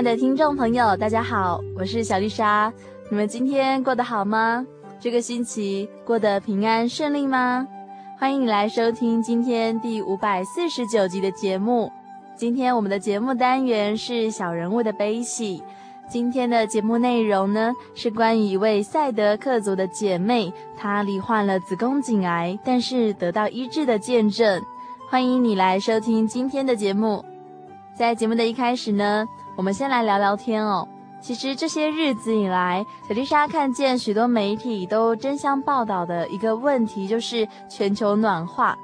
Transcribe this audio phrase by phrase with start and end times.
[0.00, 2.72] 爱的听众朋友，大家好，我是小丽莎。
[3.10, 4.66] 你们今天过得好吗？
[4.98, 7.68] 这个星期过得平安顺利吗？
[8.18, 11.92] 欢迎你来收听今天第五百四十九集的节目。
[12.34, 15.62] 今天我们的节目单元是小人物的悲喜。
[16.08, 24.62] 今天的节目内容呢，是关于一位赛德克族的姐妹，她罹患了子宫颈癌，但是得到医治的见证。
[25.10, 27.22] 欢迎你来收听今天的节目。
[27.94, 29.26] 在节目的一开始呢，
[29.60, 30.88] 我们先来聊聊天哦。
[31.20, 38.74] 其实这些日子以来，小丽莎看见许多媒体都争相报道的一个问题，就是全球暖化。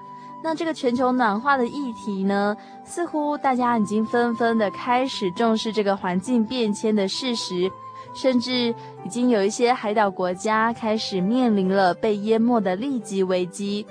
[0.45, 2.55] 那这个全球暖化的议题呢，
[2.85, 7.73] 似乎大家已经纷纷的开始重视这个环境变迁的事实，
[8.15, 13.87] 甚至已经有一些海岛国家开始面临了被淹没的立即危机。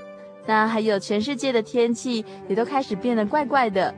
[0.45, 3.91] 那还有全世界的天气也都开始变得怪怪的。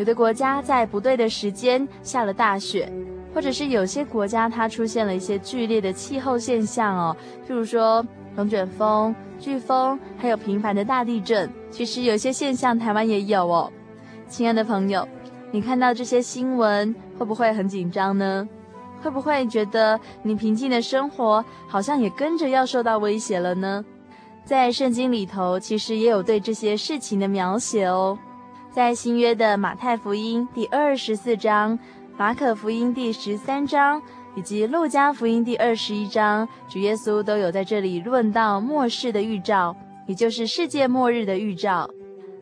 [0.00, 2.90] 有的国家在不对的时间下了大雪，
[3.34, 7.14] 或者是有些国家它出现了一些剧烈的气候现象哦，
[7.46, 8.02] 譬如说
[8.34, 11.52] 龙卷风、飓风，还有频繁的大地震。
[11.70, 13.70] 其实有些现象台湾也有哦。
[14.26, 15.06] 亲爱的朋友，
[15.50, 18.48] 你看到这些新闻会不会很紧张呢？
[19.02, 23.84] 会不会觉得你平静的生活好像也跟着要受到威胁了呢？
[24.46, 28.18] 在圣经里头，其实也有对这些事情的描写哦。
[28.72, 31.76] 在新约的马太福音第二十四章、
[32.16, 34.00] 马可福音第十三章
[34.36, 39.74] 以及路加福音第二十一章，主耶稣都有在这里论到末世的预兆，
[40.06, 41.90] 也就是世界末日的预兆。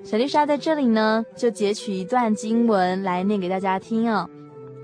[0.04, 4.28] 小丽莎在这里呢，就截取一段经文来念给大家听哦。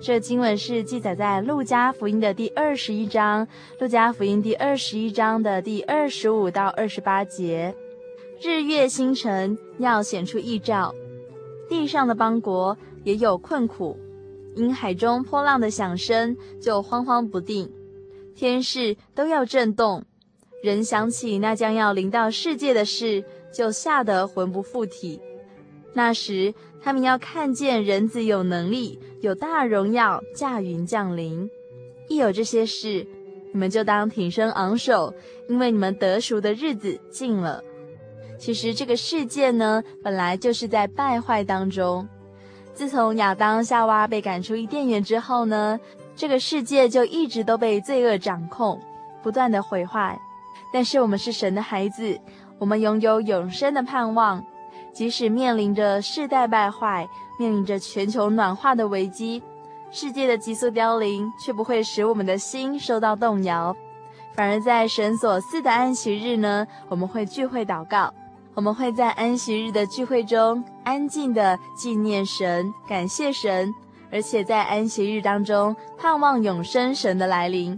[0.00, 3.46] 这经文是记载在路加福音的第二十一章，
[3.78, 7.74] 路加福音第二十一章的第二十五到二十八节：
[8.42, 10.94] 日月星辰要显出异兆。
[11.68, 13.98] 地上的邦国也有困苦，
[14.54, 17.70] 因海中波浪的响声就慌慌不定，
[18.34, 20.04] 天势都要震动。
[20.62, 25.20] 人想起那将要临到世界的事，就吓得魂不附体。
[25.92, 31.48] 那时他们要看见人子有能力，有大荣耀驾云降临。
[32.08, 33.06] 一有这些事，
[33.52, 35.14] 你们就当挺身昂首，
[35.48, 37.62] 因为你们得赎的日子近了。
[38.38, 42.06] 其实这个世界呢，本来就是在败坏当中。
[42.74, 45.78] 自从亚当夏娃被赶出伊甸园之后呢，
[46.16, 48.80] 这个世界就一直都被罪恶掌控，
[49.22, 50.18] 不断的毁坏。
[50.72, 52.18] 但是我们是神的孩子，
[52.58, 54.44] 我们拥有永生的盼望。
[54.92, 57.08] 即使面临着世代败坏，
[57.38, 59.42] 面临着全球暖化的危机，
[59.90, 63.74] 世界的急速凋零，却不会使我们的心受到动摇。
[64.34, 68.12] 反而在神所赐的安息日呢，我们会聚会祷告。
[68.54, 73.74] 我们会在安息日的聚会中安静地纪念神、感谢神，
[74.12, 77.76] 而且在安息日当中盼望永生神的来临。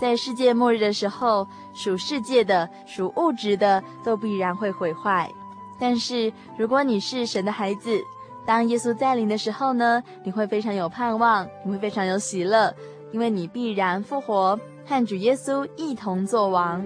[0.00, 5.30] 在世界末日的时候，属世界的、属物质的都必然会毁坏。
[5.78, 8.00] 但是如果你是神的孩子，
[8.44, 12.74] 当耶稣再临的时候呢，你会非常有盼望，你会非常有喜乐，
[13.12, 16.84] 因为你必然复活，和主耶稣一同作王。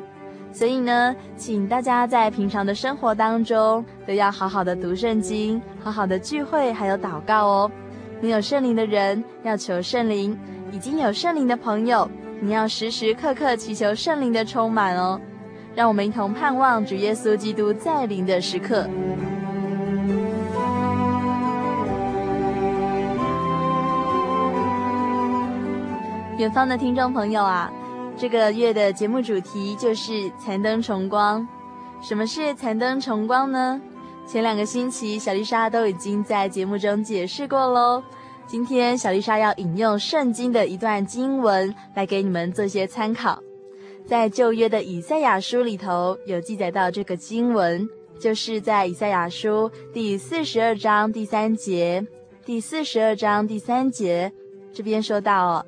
[0.54, 7.70] 所以呢，请大家在平常的生活当中都要好好的读圣经，好好的聚会，还有祷告哦。
[8.20, 10.38] 没有圣灵的人要求圣灵，
[10.70, 12.08] 已经有圣灵的朋友
[12.40, 15.20] 你要时时刻刻祈求圣灵的充满哦。
[15.74, 18.88] 让我们一同盼望主耶稣基督再临的时刻。
[26.38, 27.70] 远方的听众朋友啊，
[28.16, 31.46] 这个月的节目主题就是残灯重光。
[32.00, 33.81] 什么是残灯重光呢？
[34.26, 38.02] 前两个星期，小丽莎都已经在节目中解释过喽。
[38.46, 43.43] 今天，小丽莎要引用圣经的一段经文来给你们做些参考。
[44.06, 47.88] 在旧约的以赛亚书里头有记载到这个经文，
[48.20, 52.06] 就是在以赛亚书第四十二章第三节。
[52.46, 54.31] 第四十二章第三节
[54.72, 55.66] 这边说到哦。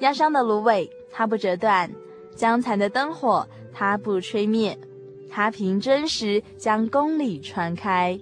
[0.00, 1.88] 压伤的芦苇，它不折断；
[2.34, 4.76] 将残的灯火，它不吹灭。
[5.30, 8.18] 它凭真实将公理传开。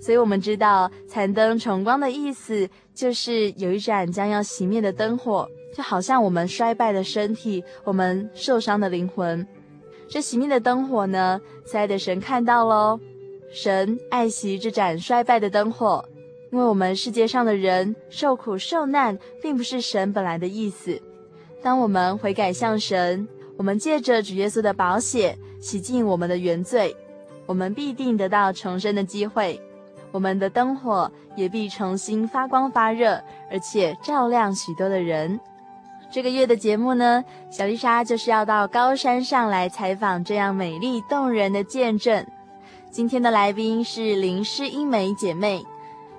[0.00, 9.46] 所以，我们知道残灯重光的意思，就是有一盏将要熄灭的灯火，就好像我们衰败的身体，我们受伤的灵魂。
[10.08, 12.98] 这熄灭的灯火呢，慈爱的神看到喽，
[13.50, 16.04] 神爱惜这盏衰败的灯火。
[16.52, 21.00] 因为我们世界上的人受苦受难，并不是神本来的意思。
[21.64, 23.26] 当我们悔改向神，
[23.56, 26.94] 我们借着主耶稣的宝血洗净我们的原罪，
[27.46, 29.58] 我们必定得到重生的机会。
[30.12, 33.18] 我们的灯火也必重新发光发热，
[33.50, 35.40] 而且照亮许多的人。
[36.10, 42.26] 这个月的节目呢，小丽莎就是要到高山上来采访这样美丽动人的见证。
[42.90, 45.64] 今天的来宾是林诗英美姐妹。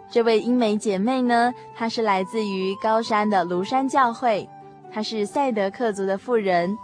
[0.10, 4.50] 这位英美姐妹呢，她是来自于高山的庐山教会，
[4.96, 6.78] 她是赛德克族的妇人。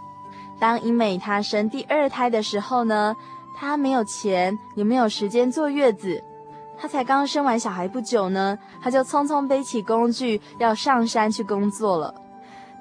[0.60, 3.16] 当英美她生第二胎的时候呢，
[3.56, 6.22] 她没有钱，也没有时间坐月子。
[6.76, 12.14] 她才刚生完小孩不久呢，她就匆匆背起工具要上山去工作了。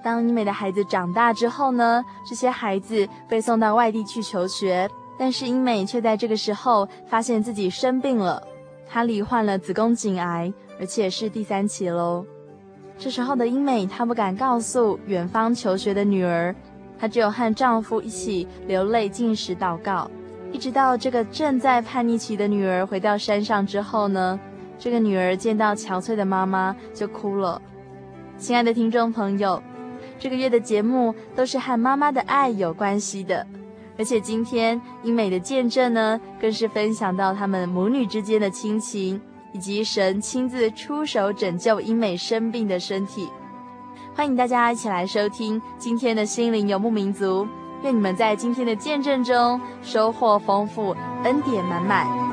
[0.04, 8.46] 当英美的孩子长大之后呢，这些孩子被送到外地去求学，但是英美却在这个时候发现自己生病了。
[8.86, 12.26] 她罹患了子宫颈癌，而且是第三期喽。
[13.02, 16.54] 这时候的英美，她不敢告诉远方求学的女儿，
[17.00, 20.08] 她只有和丈夫一起流泪进食祷告。
[20.52, 24.40] 一直到这个正在叛逆期的女儿回到山上之后呢，
[24.78, 27.60] 这个女儿见到憔悴的妈妈就哭了。
[28.38, 29.60] 亲爱的听众朋友，
[30.20, 33.48] 这个月的节目都是和妈妈的爱有关系的。
[33.98, 39.20] 而且今天英美的见证呢，更是分享到他们母女之间的亲情，
[39.54, 43.30] 以及神亲自出手拯救英美生病的身体。
[44.14, 47.48] 欢迎大家一起来收听今天的心灵游牧民族，
[47.84, 52.31] 愿你们在今天的见证中收获丰富，恩典满满。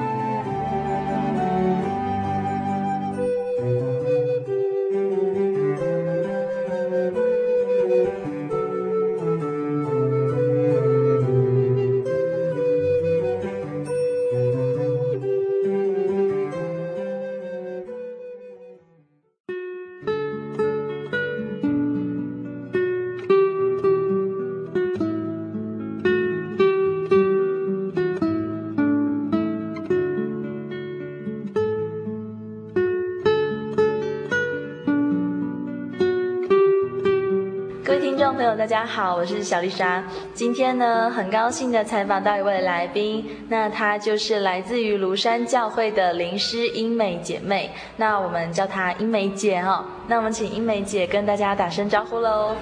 [38.78, 40.04] 家好，我是小丽莎。
[40.32, 47.72] 今天呢，很高兴的采访到一位来宾，那她就是来自于庐山教会的灵师英美姐妹。
[47.96, 49.84] 那我们叫她英美姐哈。
[50.06, 52.54] 那我们请英美姐跟大家打声招呼喽。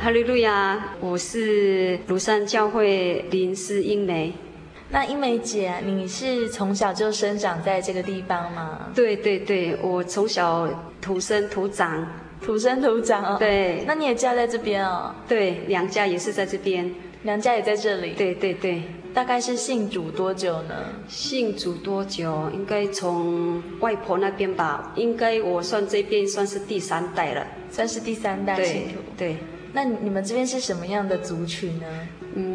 [0.00, 4.32] 哈利路亚，我是庐山教会灵师英梅。
[4.90, 8.92] 那英梅姐，你是从小就生长在这个地方吗？
[8.94, 10.68] 对对对，我从小
[11.02, 12.06] 土生土长。
[12.42, 15.14] 土生土长哦，对，那你也嫁在这边哦？
[15.28, 16.92] 对，娘家也是在这边，
[17.22, 18.14] 娘家也在这里。
[18.14, 18.82] 对对对，
[19.12, 20.74] 大概是信主多久呢？
[21.06, 22.50] 信主多久？
[22.54, 28.98] 应该从外婆那边吧，应该我算这边算是第三代了，算是第三代信徒。
[29.16, 29.36] 对，对，
[29.74, 31.86] 那你们这边是什么样的族群呢？
[32.34, 32.49] 嗯，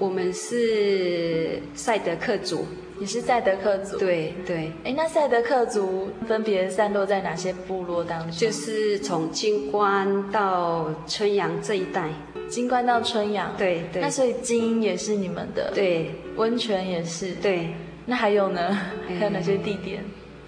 [0.00, 2.64] 我们是赛德克族。
[2.98, 4.72] 你是赛德克族，对对。
[4.84, 8.30] 哎，那赛德克族分别散落在哪些部落当中？
[8.30, 12.08] 就是从金关到春阳这一带。
[12.48, 14.00] 金关到春阳，对对。
[14.00, 16.10] 那所以金也是你们的，对。
[16.36, 17.74] 温泉也是，对。
[18.06, 18.78] 那还有呢？
[19.06, 20.02] 还有哪些地点？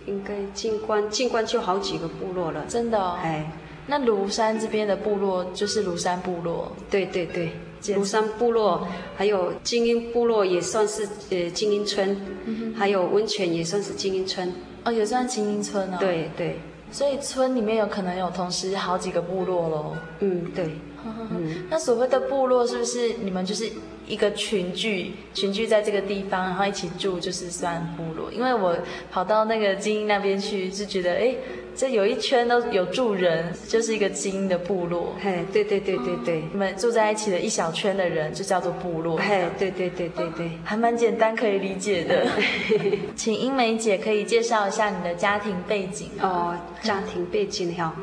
[0.06, 2.64] 应该金关，金关就好几个部落了。
[2.68, 3.18] 真的哦。
[3.22, 3.50] 哎，
[3.86, 6.74] 那庐山这边的部落就是庐山部落。
[6.90, 7.52] 对对对。
[7.82, 8.86] 庐山部落，
[9.16, 14.52] 还有精英部落也算是呃精英村，嗯、还有温泉也算是精英村。
[14.84, 15.96] 哦，也算精英村哦。
[15.98, 16.58] 对对。
[16.90, 19.96] 所以村里面有可能有同时好几个部落喽。
[20.20, 20.70] 嗯，对。
[21.04, 23.68] 嗯，那所谓的部落是不是你们就是
[24.06, 28.30] 一个群聚，群聚在这个地方，然后一起住，就是算部落？
[28.32, 28.76] 因为我
[29.10, 31.34] 跑到那个精英那边去，是觉得哎，
[31.74, 35.14] 这有一圈都有住人，就是一个精英的部落。
[35.22, 39.16] 嘿，对对对对对，你们住在一起的一小圈的人就叫做部落。
[39.16, 42.26] 嘿，对对对对对，还蛮简单可以理解的。
[43.16, 47.94] 请英梅姐可以介绍一下你的家庭背景哦，家庭背景哈。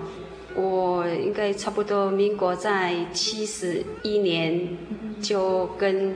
[0.56, 4.77] 我应该差不多，民国在七十一年
[5.22, 6.15] 就跟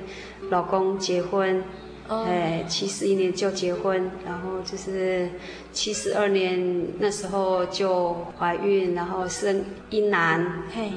[0.49, 1.63] 老公结婚，
[2.07, 5.29] 哎，七十一年就结婚，然后就是
[5.71, 10.91] 七十二年那时候就怀孕，然后生一男，嘿，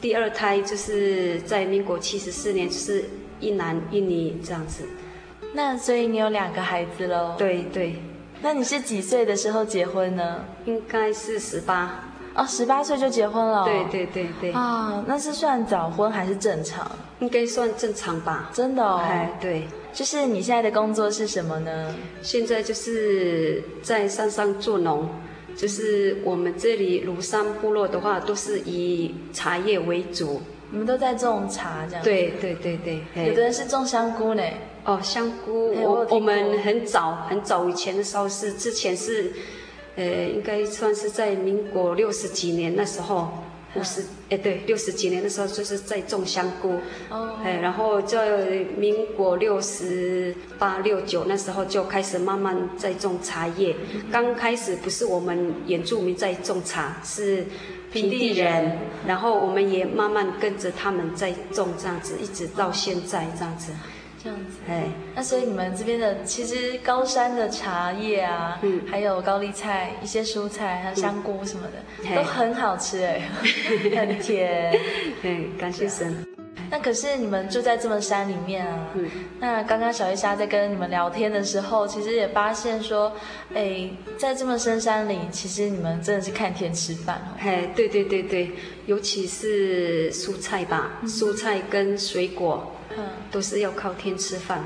[0.00, 3.04] 第二胎就是在民国七十四年就是
[3.40, 4.84] 一男一女这样子。
[5.52, 7.34] 那所以你有两个孩子喽？
[7.36, 7.96] 对对。
[8.40, 10.44] 那你是几岁的时候结婚呢？
[10.64, 12.04] 应该是十八。
[12.38, 13.64] 哦，十八岁就结婚了。
[13.64, 14.52] 对对对对。
[14.52, 16.88] 啊，那是算早婚还是正常？
[17.18, 18.48] 应该算正常吧。
[18.54, 19.00] 真的哦。
[19.02, 19.66] 哎，对。
[19.92, 21.96] 就是你现在的工作是什么呢？
[22.22, 25.08] 现在就是在山上做农，
[25.56, 30.40] 就是我们这里庐山部落的话，都是以茶叶为主。
[30.70, 32.04] 你们都在种茶这样？
[32.04, 33.02] 对对对对。
[33.26, 34.42] 有的人是种香菇呢。
[34.84, 39.32] 哦，香菇，我我们很早很早以前的时候是之前是。
[39.98, 43.28] 呃，应该算是在民国六十几年那时候，
[43.74, 46.74] 五十，哎，对，六十几年的时候就是在种香菇，
[47.10, 53.74] 哦，哎，然后在民国六十八、六九那时候就开始慢慢在种茶叶。
[54.12, 57.46] 刚开始不是我们原住民在种茶，是
[57.92, 63.72] 平地人，然后我们也慢慢跟着他们在种这样子，一直到现在这样子。
[64.28, 73.22] 这样子，哎，那所以你们这边的其实高山的茶叶啊，嗯，还有高丽菜、一些蔬菜，还有香菇什么的，嗯、都很好吃哎，
[73.96, 74.78] 很甜。
[75.22, 76.26] 对，感谢神。
[76.70, 79.08] 那可是你们住在这么山里面啊，嗯，
[79.40, 83.10] 那刚刚小丽莎在跟你们聊天的时候，其实也发现说，
[83.54, 87.40] 哎，在这么深山里，其实你们真的是看天吃饭哦。
[87.40, 88.52] 哎，对对对对，
[88.84, 92.70] 尤其是蔬菜吧，嗯、蔬菜跟水果。
[92.98, 94.62] 嗯，都是要靠天吃饭，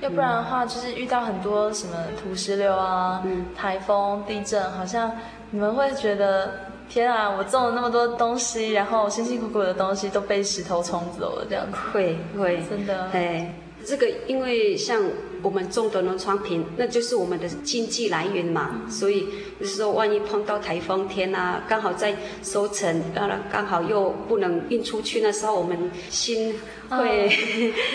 [0.00, 5.12] 要不然的话，就是遇到很多什么土石流啊、嗯、台风、地震，好像
[5.50, 6.50] 你们会觉得，
[6.88, 11.78] 天啊，我种了那么多东西，然后辛辛苦苦的东西都被石头冲走了，这样子。
[11.92, 13.08] 会会，真的。
[13.12, 13.54] 哎，
[13.84, 15.02] 这个因为像
[15.46, 19.28] 我们种的农产品，那就是我们的经济来源嘛，嗯、所以
[19.60, 26.54] 就是说，万一碰到台风天啊，刚好在收成，当然刚好又不能运出去，那时候我们心。
[26.88, 27.32] 会、哦、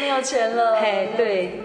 [0.01, 1.61] 没有钱了， 嘿，对，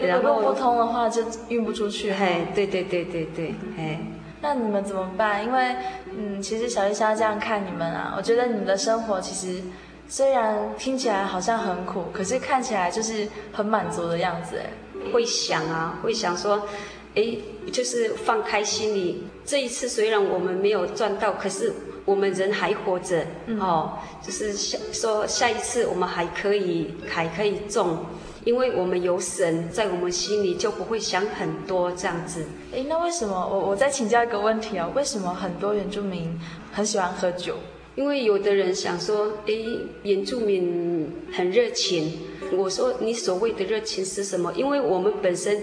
[0.00, 4.00] 然后不通的话就运不出去，嘿，对对对对对，嘿，
[4.42, 5.44] 那你们怎么办？
[5.44, 5.76] 因为，
[6.16, 9.62] 嗯，其实小丽莎这样看你们啊，我觉得你们的生活其实
[10.08, 14.66] 虽然听起来好像很苦，可是看起来就是很满足的样子，哎，
[15.12, 16.66] 会想啊，会想说，
[17.14, 17.36] 哎，
[17.72, 21.72] 就是放开心里，这一次虽然我们没有赚到，可是。
[22.06, 28.04] 我们人还活着，嗯、哦，就是下说下一次我们还可以还可以种，
[28.44, 32.44] 因为我们有神在我们心里，就不会想很多这样子。
[32.72, 34.86] 诶，那为什么我我再请教一个问题啊？
[34.94, 36.38] 为什么很多原住民
[36.70, 37.54] 很喜欢喝酒？
[37.96, 42.12] 因为有的人想说，诶，原住民很热情。
[42.52, 44.52] 我说你所谓的热情是什么？
[44.54, 45.62] 因为我们本身，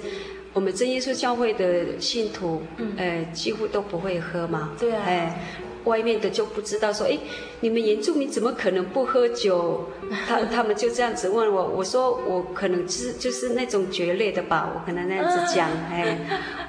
[0.54, 4.72] 我们真耶稣教会的信徒，嗯，呃，几乎都不会喝嘛。
[4.80, 5.04] 对啊。
[5.06, 5.42] 哎
[5.86, 7.18] 外面的就不知道说，哎，
[7.62, 9.90] 你们原住民怎么可能不喝酒？
[10.28, 16.18] 他他们就这样子问我，我说我可能是就是那种决裂的吧，我可能那样子讲，哎，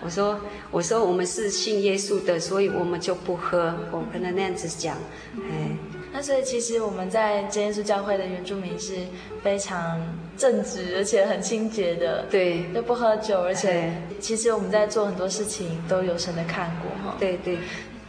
[0.01, 0.41] 我说
[0.71, 4.97] 我说我们是信耶稣的，所以我们就不喝，我可能那样子讲，
[5.37, 5.77] 哎，
[6.13, 8.95] 那所以其实我们在真耶稣教会的原住民是
[9.43, 10.01] 非常
[10.37, 17.59] 正直而且很清洁的，对，都不喝酒，而且其实我们在做很多事情都有神的看过哈，对对。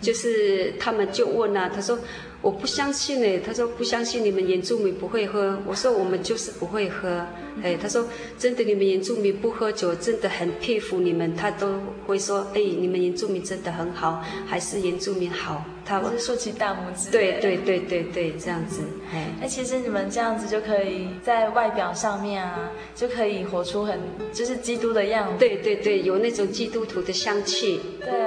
[0.04, 1.98] 就是他们就问啊，他说
[2.42, 7.26] 我不相信呢，他说不相信你们原住民不会喝，我说我们就是不会喝，
[7.64, 8.06] 哎，他说
[8.38, 18.82] 真的你们原住民不喝酒，真的很佩服你们，他都会说哎，你们原住民真的很好，还是原住民好，他们竖起大拇指，对对对对对，这样子，
[19.14, 23.98] 哎，那其实你们这样子就可以在外表上面啊，就可以活出很
[24.34, 28.23] 就是基督的样子，对对对，有那种基督徒的香气，对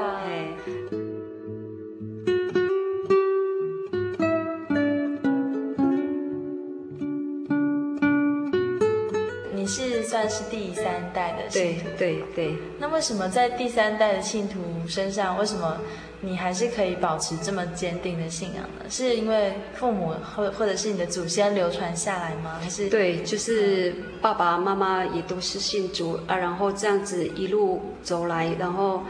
[11.16, 12.54] 代的信徒，对对对。
[12.78, 15.78] 那为什么在第三代的信徒身上，为什么
[16.20, 18.84] 你还是可以保持这么坚定的信仰呢？
[18.90, 22.58] 是因为父母或或者是你的祖先流传下来吗？
[22.60, 29.02] 还是对，就是爸爸妈妈也都是信主啊，然后这样子一路走来，然后。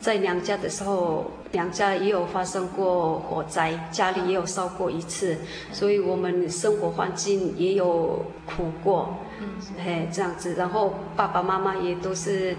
[0.00, 5.36] 在娘家的时候，娘家也有发生过火灾，家里也有烧过一次，
[5.72, 9.48] 所以我们生活环境也有苦过，嗯，
[9.84, 10.54] 嘿，这样子。
[10.54, 12.56] 然后爸爸妈妈也都是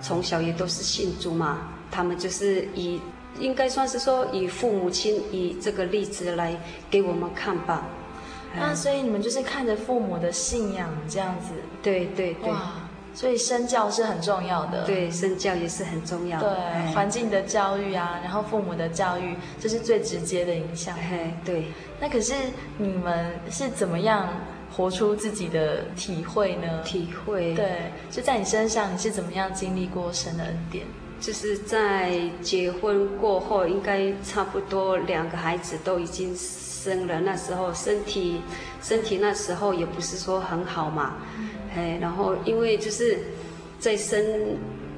[0.00, 3.00] 从小也都是信主嘛，他们就是以
[3.40, 6.56] 应该算是说以父母亲以这个例子来
[6.88, 7.84] 给我们看吧。
[8.54, 11.52] 那所以你们就是看着父母的信仰这样子，
[11.82, 12.50] 对对对。
[13.16, 16.54] 所以身教是很重要的，对，身教也是很重要的。
[16.54, 20.94] 对，哎、环境的教育啊，然后父母的教育，这是最直接的影响。
[20.98, 21.64] 哎，对。
[21.98, 22.34] 那可是
[22.76, 24.28] 你们是怎么样
[24.70, 26.82] 活出自己的体会呢？
[26.84, 27.54] 体会。
[27.54, 30.84] 对，就在你身上，你是怎么样经历过神的恩典？
[31.18, 38.42] 就是在结婚过后，应该差不多两个孩子都已经生了，那时候身体
[38.82, 41.14] 身体那时候也不是说很好嘛。
[41.38, 41.45] 嗯
[41.76, 43.18] 哎，然后因为就是
[43.78, 44.24] 在生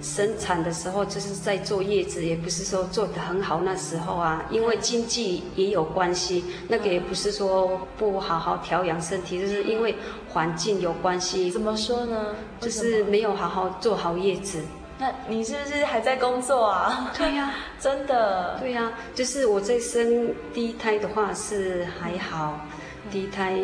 [0.01, 3.61] 生产的时候，就是在坐月子，也不是说做得很好。
[3.63, 9.97] 那时候啊，因为经济也有关系，那个也不是说不好好调养身体，就是因为
[10.29, 11.51] 环境有关系。
[11.51, 12.37] 怎么说呢？
[12.61, 14.61] 就是没有好好做好月子。
[15.01, 17.13] 那你是不是还在工作啊？
[17.17, 18.57] 对呀， 真的。
[18.61, 22.61] 对呀，就是我在生第一胎的话是还好，
[23.11, 23.57] 第一胎。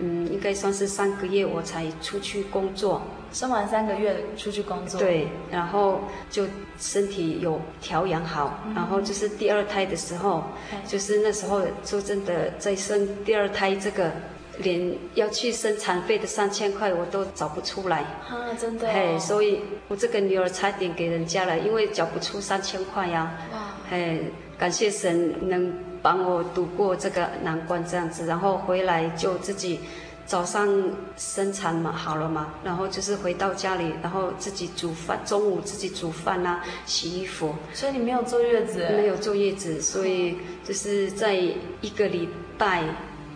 [0.00, 5.00] 嗯，应该算是三个月我才出去工作，生完三个月出去工作。
[5.00, 6.46] 对，然后就
[6.78, 14.12] 身体有调养好，嗯、然后就是第二胎的时候，嗯、就是那时候说真的在生第二胎这个，
[14.58, 18.02] 连要去生产费的三千块我都找不出来。
[18.28, 18.92] 啊，真的、哦。
[18.94, 23.36] 嘿，所以我这个女儿差点给人家了，因为缴不出三千块呀。
[23.52, 23.58] 哇。
[23.90, 24.20] 哎，
[24.56, 25.74] 感谢神能。
[26.02, 29.80] 帮我度过这个难关，这样子，然后回来就自己
[30.26, 30.68] 早上
[31.16, 37.54] 生产嘛，好了嘛，然后就是回到家里，然后自己煮饭，中午自己煮饭啊，洗衣服。
[37.72, 38.86] 所以你没有坐月子？
[38.96, 42.84] 没有坐月子，所以就是在一个礼拜，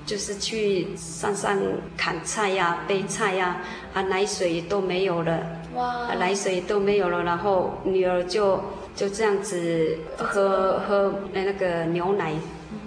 [0.05, 1.59] 就是去山上
[1.97, 3.57] 砍菜呀、啊、背菜呀，
[3.95, 5.41] 啊，奶水也都没有了，
[5.75, 8.61] 哇，啊、奶水也都没有了，然后女儿就。
[8.95, 12.35] 就这样子喝喝那那个牛奶，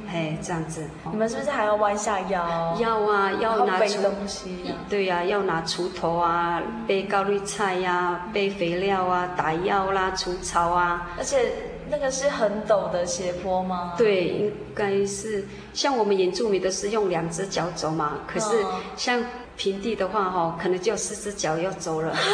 [0.07, 0.85] 嘿，这样子。
[1.11, 2.77] 你们是不是还要弯下腰？
[2.79, 4.01] 要啊，要拿锄。
[4.01, 4.73] 东西。
[4.87, 11.09] 对呀，要拿锄头啊，背高丽菜呀，背肥料啊，打药啦，除草啊。
[11.17, 11.51] 而且
[11.89, 13.93] 那个是很陡的斜坡吗？
[13.97, 15.45] 对，应该是。
[15.73, 18.63] 像我们原住民都是用两只脚走嘛，可是
[18.95, 19.23] 像
[19.57, 22.15] 平地的话，哈，可能就四只脚要走了。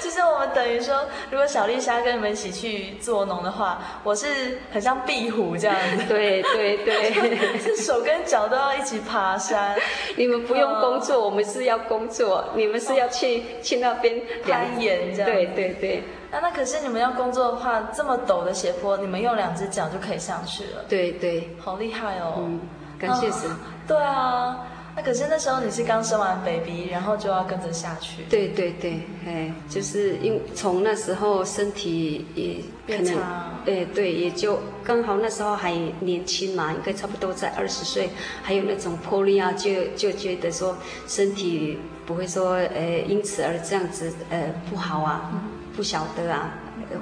[0.00, 6.04] 其 实我们等于说，如果小丽莎跟你们一起去做农的话，我是很像壁虎这样子。
[6.08, 9.76] 对对对，是 手跟脚都要一起爬山。
[10.16, 12.44] 你们不用工作，嗯、我们是要工作。
[12.54, 15.30] 你们是要去、哦、去那边攀岩这样。
[15.30, 16.02] 对对对。
[16.30, 20.84] 那那可是你们要工作的话，这么陡的斜坡，你们用两只脚就可以上去了。
[20.88, 22.34] 对对，好厉害哦。
[22.38, 22.60] 嗯，
[22.98, 23.56] 感谢神、哦。
[23.86, 24.66] 对啊。
[24.94, 28.24] 那可是那时候你是刚生完 baby，然后就要跟着下去。
[28.28, 33.18] 对对对，哎，就是因从那时候身体也可能，
[33.64, 38.10] 哎对，也就刚好那时候还年轻嘛，应该差不多在二十岁，
[38.42, 40.76] 还有那种魄力啊，就就觉得说
[41.06, 45.32] 身体不会说呃因此而这样子呃不好啊，
[45.74, 46.52] 不晓得啊，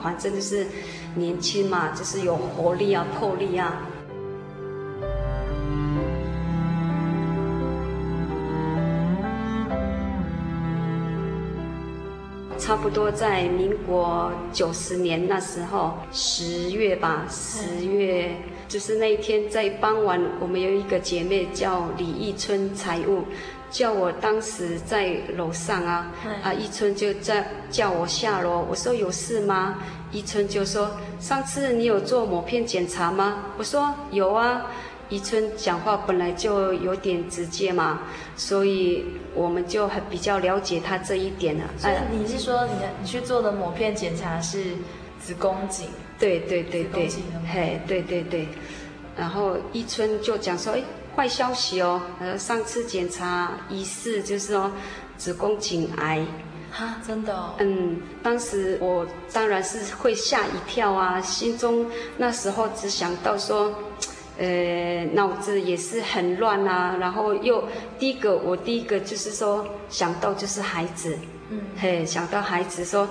[0.01, 0.65] 反正就是
[1.17, 3.85] 年轻嘛，就是有活力啊，魄力啊。
[12.71, 18.31] 差不多在民国九十年那时候十月吧，十月
[18.69, 23.25] 就是那一天在傍晚，我们有一个姐妹叫李义春财务，
[23.73, 26.13] 叫我当时在楼上啊，
[26.45, 29.79] 啊义春就在叫我下楼，我说有事吗？
[30.13, 33.47] 义春就说上次你有做某片检查吗？
[33.59, 34.71] 我说有啊。
[35.11, 38.01] 宜春讲话本来就有点直接嘛，
[38.37, 41.65] 所以我们就很比较了解他这一点了。
[41.77, 44.77] 所以你是说你你去做的抹片检查是
[45.21, 45.89] 子宫颈？
[46.19, 47.09] 对对对对，
[47.53, 48.47] 嘿，对对对。
[49.17, 50.83] 然后宜春就讲说，哎，
[51.17, 54.71] 坏消息哦，呃，上次检查疑似就是说
[55.19, 56.25] 子宫颈癌。
[56.71, 57.55] 哈，真的哦。
[57.59, 61.85] 嗯，当时我当然是会吓一跳啊，心中
[62.17, 63.75] 那时候只想到说。
[64.41, 66.97] 呃，脑子也是很乱啊。
[66.99, 67.63] 然后又
[67.99, 71.19] 第一个，我第一个就是说想到就是孩子，
[71.51, 73.07] 嗯，嘿，想到孩子说，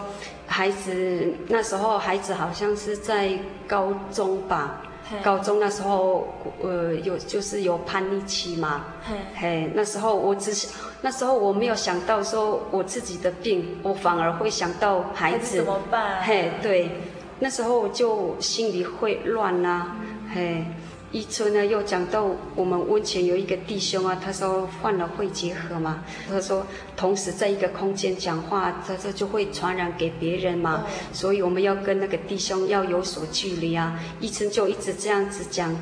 [0.47, 3.37] 孩子那时候孩子好像是在
[3.67, 4.81] 高中吧。
[5.23, 6.27] 高中那时候，
[6.61, 10.67] 呃，有就是有叛逆期嘛，嘿，嘿，那时候我只是
[11.01, 16.21] 那时候我没有想到说我自己的病，我反而会想到孩子，怎么办？
[16.21, 16.91] 嘿，对，
[17.39, 20.65] 那时候就心里会乱啊，嗯、嘿。
[21.11, 26.63] 一村呢，又讲到我们温泉有一个弟兄啊，他说患了肺结核嘛，他说
[26.95, 33.99] 同时在一个空间讲话，他说就会传染给别人嘛，所以我们要跟那个弟兄要有所距离啊。
[34.19, 35.75] 一村就一直这样子讲，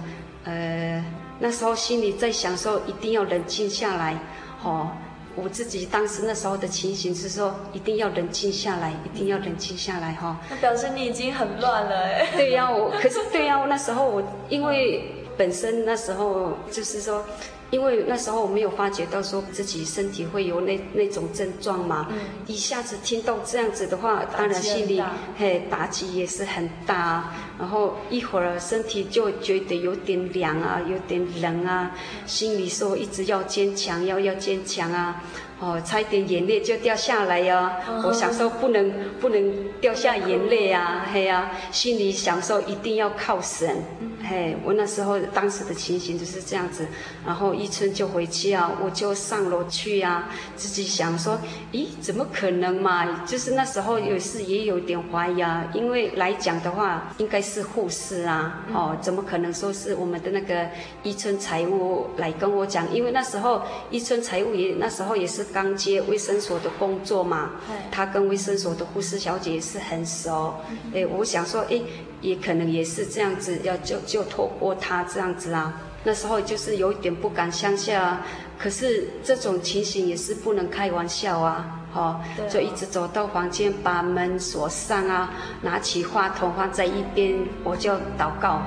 [0.46, 1.04] 呃，
[1.40, 4.18] 那时候心里在想说一定要冷静下来，
[4.64, 4.92] 哦。
[5.42, 10.38] 我自己当时那时候的情形是说，一定要冷静下来，一定要冷静下来哈。
[10.50, 12.28] 那表示你已经很乱了哎。
[12.34, 17.24] 对呀，我可是对呀，我那时候我因为本身那时候就是说。
[17.70, 25.02] 因为那时候我没有发觉到说自己身体会有那那种症状嘛，嗯、一下子听到这样子的话，当然心里
[25.38, 31.92] 嘿打击也是很大，然后一会儿身体就觉得有点凉啊，有点冷啊，
[32.26, 35.22] 心里说一直要坚强，要要坚强啊。
[35.60, 39.52] 哦，差一点眼泪就掉下来呀、我想说不能不能
[39.82, 46.88] 掉下眼泪啊，嘿呀、啊，心里想说一定要靠神，嗯、嘿，我那时候当时的情形就是这样子，
[47.26, 51.40] 然后一春就回去啊，我就上楼去啊，自己想说，
[51.72, 53.26] 咦，怎么可能嘛？
[53.26, 60.70] 就是那时候有时也有点怀疑啊，因为来讲的话应该是护士啊，哦，怎么可能说是我们的那个
[61.02, 62.94] 一春财务来跟我讲？
[62.94, 65.48] 因为那时候一春财务也那时候也是。
[65.54, 67.52] 刚接卫生所的工作嘛，
[67.90, 70.54] 他跟卫生所的护士小姐也是很熟。
[70.94, 71.82] 哎，我想说，哎，
[72.22, 75.82] 也可能也是这样子，要就就透过他这样子啊。
[76.04, 78.26] 那时候就是有一点不敢相信啊，
[78.58, 88.62] 可是这种情形也是不能开玩笑啊，哦，就一直走到房间，把门锁上啊，拿起话筒放在一边，我就祷告。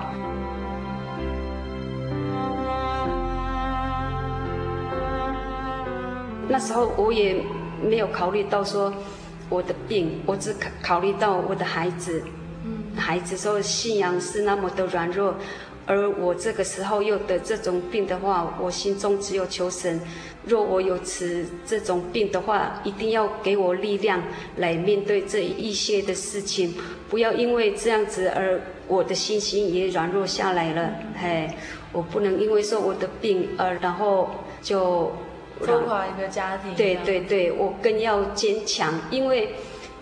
[6.46, 7.42] 那时候我也
[7.82, 8.92] 没有考虑到说
[9.48, 12.22] 我的病，我只考考虑到我的孩子。
[12.96, 15.34] 孩子说信仰是那么的软弱，
[15.86, 20.00] 而我这个时候又得这种病的话，我心中只有求神，
[20.44, 24.22] 若我有此这种病的话，一定要给我力量
[24.56, 26.74] 来面对这一些的事情，
[27.08, 30.92] 不要因为这样子而我的信心也软弱下来了。
[31.20, 31.48] 嘿，
[31.92, 34.30] 我不能因为说我的病而然后
[34.62, 35.12] 就。
[35.62, 36.74] 拖垮一个家庭。
[36.74, 39.54] 对对对，我更要坚强，因为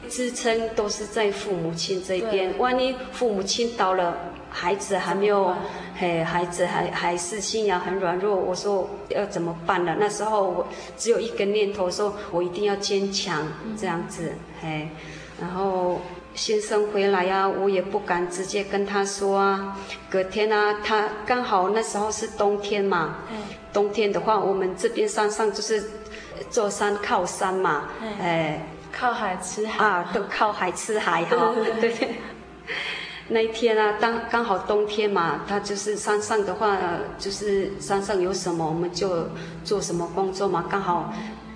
[0.09, 2.57] 支撑都是在父母亲这边。
[2.59, 4.17] 万一父母亲倒了，
[4.51, 5.55] 孩子还没有，
[5.97, 8.35] 嘿，孩子还还是信仰很软弱。
[8.35, 9.97] 我说要怎么办呢？
[10.01, 10.67] 那时候我
[10.97, 14.89] 只有一个念头，说我一定要坚强，这样子，嘿，
[15.41, 16.01] 然后。
[16.35, 19.77] 先生回来呀、啊，我也不敢直接跟他说啊。
[20.09, 23.17] 隔天啊，他刚好那时候是冬天嘛。
[23.73, 25.83] 冬天的话，我们这边山上就是
[26.49, 27.89] 坐山靠山嘛。
[28.21, 29.85] 哎，靠海吃海。
[29.85, 31.55] 啊，都靠海吃海哈。
[31.81, 32.17] 对对。
[33.29, 36.79] 那一天啊，当刚好冬天嘛，他就是山上的话，
[37.19, 39.29] 就是山上有什么我们就
[39.63, 41.13] 做什么工作嘛，刚好。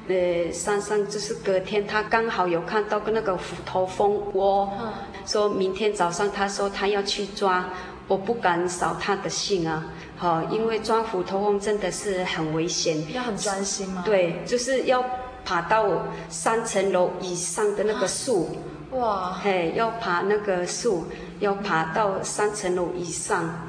[0.08, 4.92] 呃，山上就是隔天，他刚好有看到个那个虎头蜂窝，嗯、
[5.24, 7.70] 说明天早上他说他要去抓，
[8.08, 14.02] 我不敢扫他的兴啊，好、哦，因为抓虎头蜂真的是很危险，要很专心吗？
[14.04, 15.02] 对，就是要
[15.44, 18.56] 爬到三层楼以上的那个树，
[18.92, 21.04] 哇，嘿，要爬那个树，
[21.40, 23.68] 要爬到三层楼以上。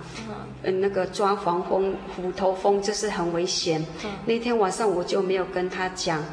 [0.63, 3.85] 嗯，那个抓黄蜂、虎头蜂就是很危险。
[4.05, 6.23] 嗯、那天晚上我就没有跟他讲，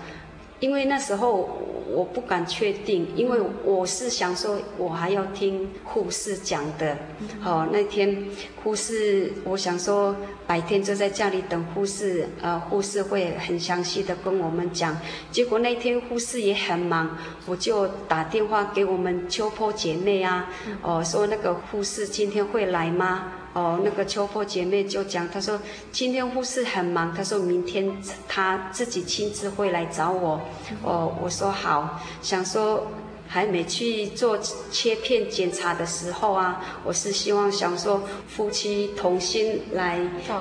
[0.60, 1.58] 因为那时候
[1.92, 6.96] 我不敢确定，因为我是想说，我还要听护士讲的。
[7.40, 8.24] 好、嗯哦，那天
[8.62, 10.14] 护士，我想说
[10.46, 14.96] 白天就在家里等护士，呃，护士会很详细的跟我们讲。
[15.30, 20.48] 结果那天护士也很忙，我就打电话给我们秋坡姐妹啊，
[20.82, 23.32] 哦，说那个护士今天会来吗？
[23.52, 25.58] 哦，那个秋波姐妹就讲，她说
[25.90, 27.90] 今天护士很忙，她说明天
[28.28, 30.40] 她自己亲自会来找我。
[30.84, 32.86] 哦，我说好，想说
[33.32, 34.36] 还没去做
[34.72, 40.00] 切片检查的时候啊，我是希望想说夫妻同心来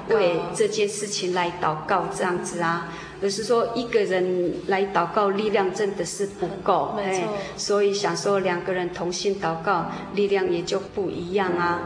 [0.09, 2.91] 为这件事情来祷告这样子啊。
[3.21, 11.81] 就是说一个人来祷告力量真的是不够，哎，所以想说两个人同心祷告力量也就不一样啊。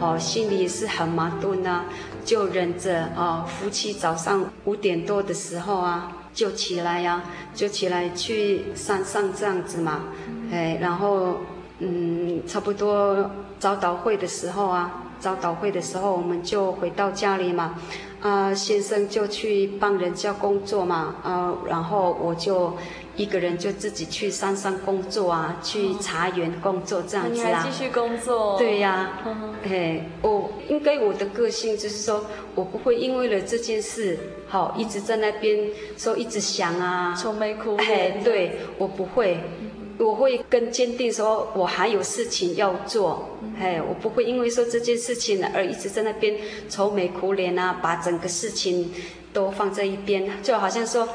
[0.00, 1.84] 哦，心里也是很矛盾啊，
[2.24, 10.04] 就忍着哦，夫妻早上五点多的时候啊，就起来呀、啊，就起来去山上这样子嘛，
[10.50, 11.40] 哎，然后
[11.80, 17.74] 嗯，差不多早祷会的时候啊，早祷会的时候我们就回到家里嘛。
[18.20, 22.76] 啊，先生就去帮人家工作嘛，啊，然后我就
[23.20, 27.48] 一个人就自己去山上工作啊，去茶园工作这样子啊。
[27.48, 28.56] 你还继续工作？
[28.56, 37.90] 对呀、啊，哎，我应该我的个性就是说，我不会因为了这件事，好一直在那边说一直想啊，愁眉苦脸。
[37.90, 39.38] 哎，对，我不会。
[39.98, 46.38] 我会更坚定说，我还有事情要做，哎，我不会因为说这件事情而一直在那边
[46.70, 48.90] 愁眉苦脸啊，把整个事情
[49.34, 51.06] 都放在一边，就好像说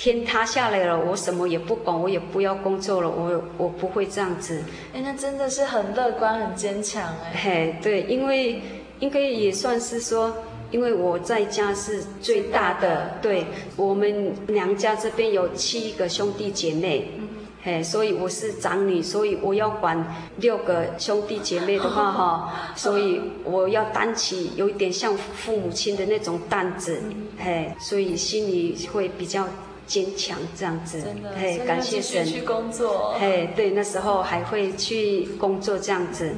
[0.00, 4.64] 天塌下来了，我什么也不管，我也不要工作了，我我不会这样子。
[4.94, 7.38] 哎，那真的是很乐观、很坚强哎。
[7.38, 8.62] 嘿，对，因为
[9.00, 10.34] 应该也算是说，
[10.70, 13.44] 因为我在家是最大的，大的对，
[13.76, 17.10] 我们娘家这边有七个兄弟姐妹。
[17.18, 17.28] 嗯
[17.62, 20.02] 嘿，所以我是长女，所以我要管
[20.38, 27.02] 六个兄弟姐妹的话 哈，所以我要担起有一点像父母亲的那种担子，
[27.38, 29.46] 嘿，所以心里会比较
[29.90, 31.02] 坚强这样子。
[31.02, 32.24] 真的，嘿，感谢神。
[32.24, 33.16] 去工作。
[33.18, 36.30] 嘿，对，那时候还会去工作这样子，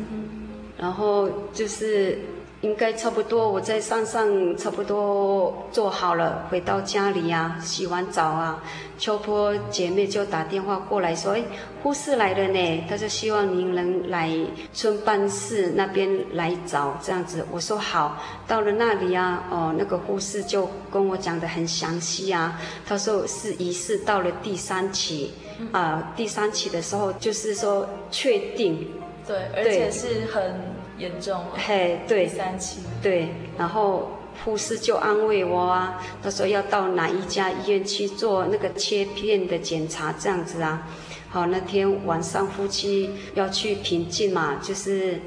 [0.79, 2.19] 然后就是。
[2.63, 8.63] 应该差不多，我在山上差不多做好了，回到家里呀、啊，洗完澡啊，
[8.97, 11.43] 秋波姐妹就打电话过来说：“哎，
[11.83, 14.31] 护士来了呢，她就希望您能来
[14.73, 25.33] 村办事那边来找这样子。”我说好，到了那里啊，哦，那个护士就跟我讲的很详细啊，她说是疑似到了第三期，
[25.73, 28.87] 啊、呃，第三期的时候就是说确定，
[29.27, 30.72] 对，而且是很。
[31.03, 34.11] 严重了，嘿，对，三期，对，然后
[34.45, 40.87] 护士就安慰我啊，他说要到哪一家医院去做那个切片的检查，这样子啊。
[41.29, 45.19] 好，那天晚上夫妻要去平静嘛，就是，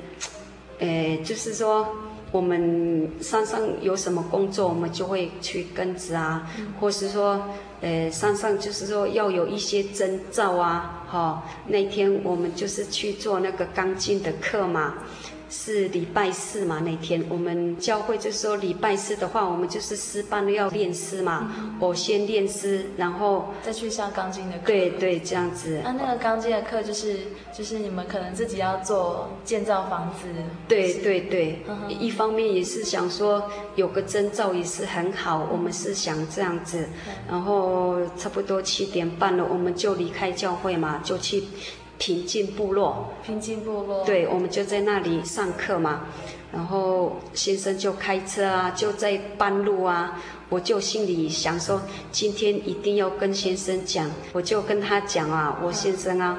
[0.79, 1.87] 诶，就是说
[2.31, 7.41] 我们山上有什么工作，我们就会去跟着啊，嗯、或是说，
[7.81, 14.93] 呃，山上就是说要有一些征兆啊，好，那天我们就是去做那个钢筋的课嘛。
[15.57, 16.81] 是礼拜四嘛？
[16.83, 21.53] 那天我们教会就说礼拜四的话，我们就是诗班要练诗嘛。
[21.57, 24.63] 嗯、我先练诗，然后再去上钢筋的课。
[24.65, 25.79] 对对，这样子。
[25.81, 27.19] 那、啊、那个钢筋的课就是
[27.53, 30.27] 就是你们可能自己要做建造房子。
[30.67, 36.89] 对对对，一方面也是想说有个征兆也是很好，我们是想这样子。
[37.29, 41.43] 然后差不多七点半了，我们就离开教会嘛，就去。
[42.05, 46.01] 平静部落，平静部落，对，我们就在那里上课嘛，
[46.53, 56.37] 然后先生就开车啊，就在半路啊，我就心里想说，今天一定要跟先生讲，我就跟他讲啊，我先生啊。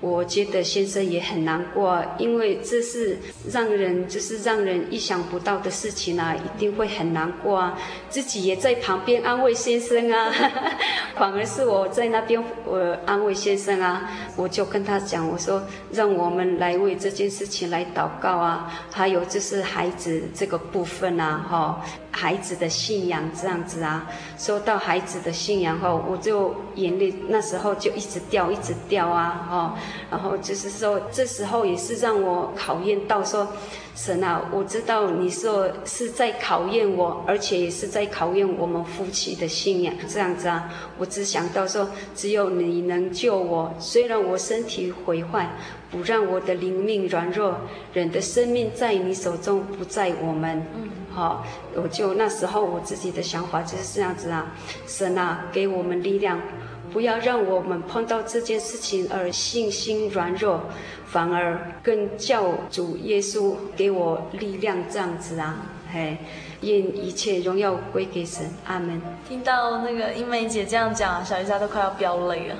[0.00, 3.18] 我觉得先生也很难过，因为这是
[3.50, 7.78] 让人就是让人意想不到的事情啊，一定会很难过啊。
[8.08, 10.32] 自己也在旁边安慰先生啊，
[11.18, 24.06] 反而是我在那边我安慰先生啊，我就跟他讲，我说让我们来为这件事情来祷告啊，还有就是孩子这个部分啊，哈，孩子的信仰这样子啊。
[24.38, 29.74] 说到孩子的信仰后，我就眼泪那时候就一直掉，一直掉啊，哦。
[30.10, 33.48] 然后就是说，这时候也是让我考验到说，
[33.94, 40.70] 神啊，我知道你说是在考验我，而且也是在考验我们夫妻的信仰，这样子啊。
[40.98, 45.50] 我只想到说，只有你能救我，虽然我身体毁坏，
[45.90, 47.56] 不让我的灵命软弱，
[47.92, 50.66] 人的生命在你手中，不在我们。
[50.76, 50.88] 嗯，
[51.18, 54.46] 好，我就那时候我自己的想法就是这样子啊，
[54.86, 56.40] 神啊，给我们力量。
[56.92, 60.60] 不要让我们碰到这件事情而信心软弱，
[61.06, 65.56] 反而更叫主耶稣给我力量，这样子啊，
[65.92, 66.16] 嘿，
[66.60, 69.02] 愿一切荣耀归给神，阿门。
[69.28, 72.56] 听到那个英梅姐这样讲，小鱼家都快要飙泪了。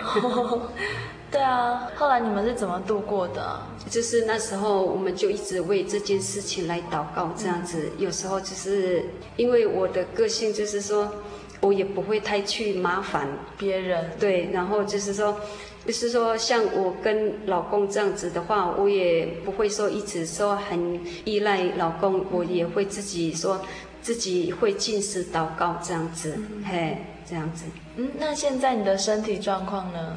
[1.31, 3.61] 对啊，后来你们是怎么度过的？
[3.91, 7.91] 就是那时候，我们就一直为这件事情来祷告，这样子。
[7.99, 9.05] 有时候就是
[9.37, 11.13] 因为我的个性，就是说。
[11.61, 13.27] 我也不会太去麻烦
[13.59, 15.37] 别人，对，然后就是说，
[15.85, 23.61] 就是说，像我跟老公这样子的话，我也不会说一直说很依赖老公，我也会自己说
[24.01, 27.65] 自己会进食祷告这样子，嗯、嘿，这样子。
[27.97, 30.17] 嗯，那现在你的身体状况呢？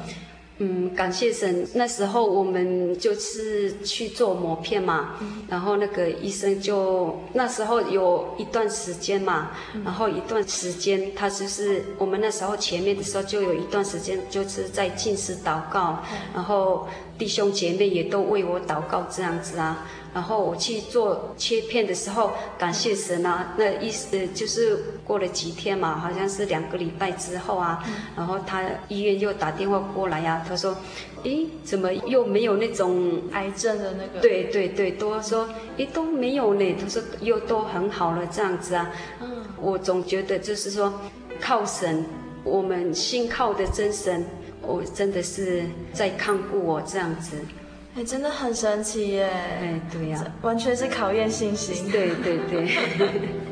[0.64, 1.66] 嗯，感谢神。
[1.74, 16.86] 那时候我们就是去做磨片嘛，嗯、然后那个医生就那时候有一段时间嘛，嗯、然后一段时间他就是我们那时候前面的时候就有一段时间就是在进食祷告，嗯、然后
[17.18, 19.84] 弟兄姐妹也都为我祷告这样子啊。
[20.14, 23.54] 然后我去做切片的时候，感谢神啊！
[23.56, 27.82] 那意思就是过了几天嘛，好像是两个礼拜之后啊，
[28.14, 30.76] 然后他医院又打电话过来呀、啊，他说
[31.24, 35.48] ：“诶，怎么又没有那种癌症的那个？”对对对，都说
[35.78, 36.76] 诶都没有呢。
[36.78, 38.90] 他说又都很好了这样子啊。
[39.20, 40.92] 嗯，我总觉得就是说
[41.40, 42.04] 靠神，
[42.44, 44.26] 我们信靠的真神，
[44.60, 47.36] 我真的是在看顾我这样子。
[47.94, 49.28] 哎，真的很神奇耶！
[49.30, 51.90] 哎，对呀、啊，完全是考验信心。
[51.90, 53.51] 对对对。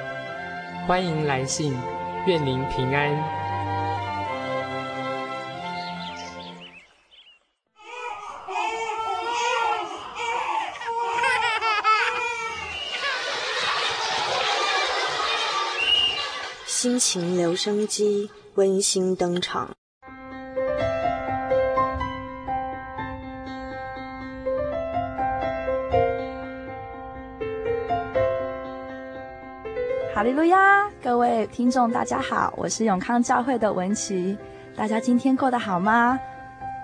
[0.87, 1.73] 欢迎来信，
[2.25, 3.41] 愿您平安。
[16.65, 19.69] 心情留声机温馨登场。
[30.13, 30.70] 哈利路亚！
[31.03, 34.37] 各位听众，大家好，我是永康教会的文琪。
[34.75, 36.19] 大家今天过得好吗？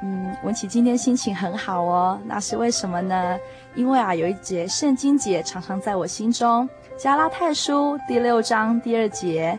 [0.01, 2.19] 嗯，文琪今天心情很好哦。
[2.25, 3.37] 那是为什么呢？
[3.75, 9.57] 因为啊，有一节圣经节常常在我心中，《加拉太书》第六章第二节：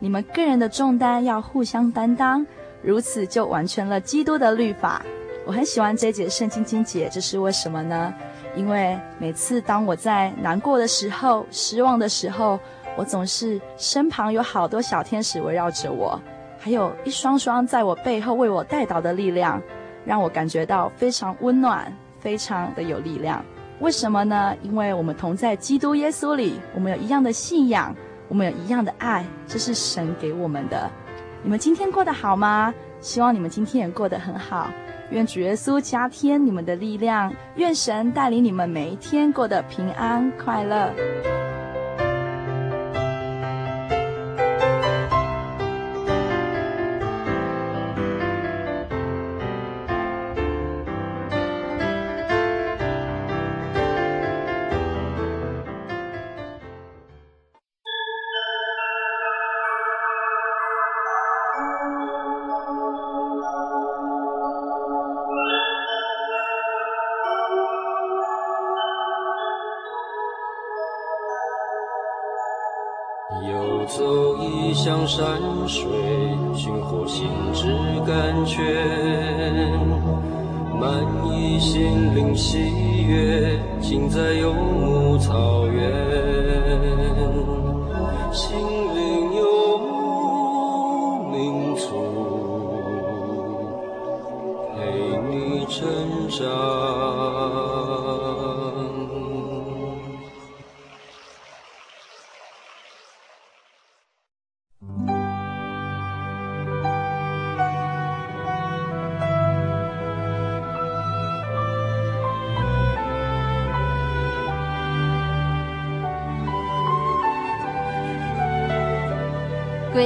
[0.00, 2.44] 你们个人的重担要互相担当，
[2.82, 5.00] 如此就完成了基督的律法。
[5.46, 8.12] 我很喜欢这节圣经经节，这是为什么呢？
[8.56, 12.58] 因为每次当我在难过的时候、失望的时候，
[12.96, 16.20] 我总是身旁有好多小天使围绕着我，
[16.58, 19.62] 还有一双双在我背后为我带导的力量，
[20.04, 23.42] 让我感觉到非常温暖，非常的有力量。
[23.78, 24.54] 为什么呢？
[24.62, 27.94] 因为我们同在基督耶稣里，我们有一样的信仰，
[28.28, 30.90] 我们有一样的爱，这是神给我们的。
[31.42, 32.74] 你们今天过得好吗？
[33.00, 34.68] 希望你们今天也过得很好。
[35.08, 41.39] 愿主耶稣加添你们的力量，愿神带领你们每一天过得平安快乐。
[75.70, 75.88] 水，
[76.52, 77.68] 寻获心之
[78.04, 78.60] 甘泉，
[80.80, 81.00] 满
[81.32, 82.58] 溢心灵喜
[83.06, 84.52] 悦，尽在有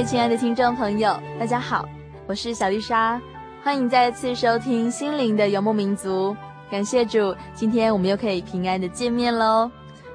[0.05, 1.83] 亲爱的听众朋友，大家好，
[2.27, 3.19] 我是小丽莎，
[3.63, 6.31] 欢迎再次收听《心灵的游牧民族》。
[6.71, 9.69] 感谢主，今天我们又可以平安的见面喽！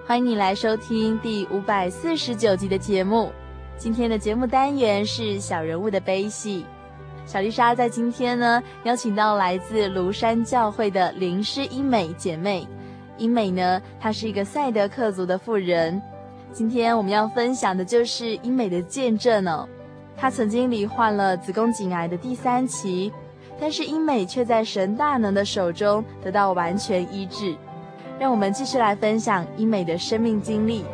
[0.07, 3.33] 欢迎你来收听第五百四十九集的节目。
[3.77, 6.65] 今天的节目单元是小人物的悲喜。
[7.27, 12.65] 小丽莎在今天呢，邀请到来自庐山教会的林诗英美姐妹。
[13.19, 16.01] 英美呢，她是一个赛德克族的妇人。
[16.53, 19.69] 今天我们要分享的就是英美的见证哦。
[20.21, 23.11] 她曾经罹患了子宫颈癌的第三期，
[23.59, 27.57] 但是英美却在神大能的手中得到完全医治。
[28.19, 30.85] 让我们继续来分享英美的生命经历。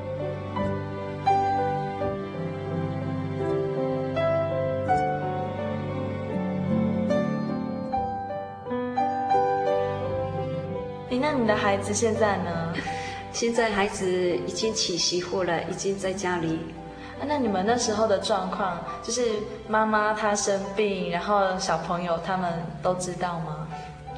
[11.19, 12.73] 那你的孩子现在呢？
[13.33, 16.61] 现在孩子已经娶媳妇了，已经在家里。
[17.25, 19.23] 那你们那时候的状况，就是
[19.69, 22.53] 妈妈她生病，然后小朋友他们
[22.83, 23.67] 都知道吗？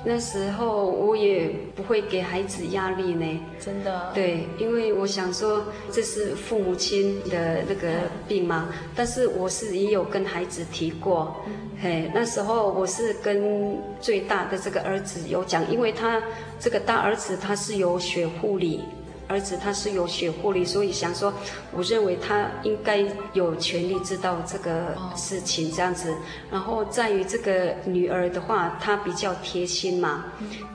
[0.04, 4.12] 那时候我也不会给孩子压力呢，真的。
[4.14, 7.88] 对，因为我想说这是父母亲的那个
[8.28, 11.34] 病嘛，但是我是也有跟孩子提过，
[11.82, 16.22] 嘿，那时候我是跟最大的这个儿子有讲，因为他
[16.60, 18.84] 这个大儿子他是有学护理。
[19.28, 21.32] 儿子他是有血护理，所以想说，
[21.70, 23.04] 我认为他应该
[23.34, 26.14] 有权利知道这个事情这样子。
[26.50, 30.24] 然后在于这个女儿的话，她比较贴心嘛，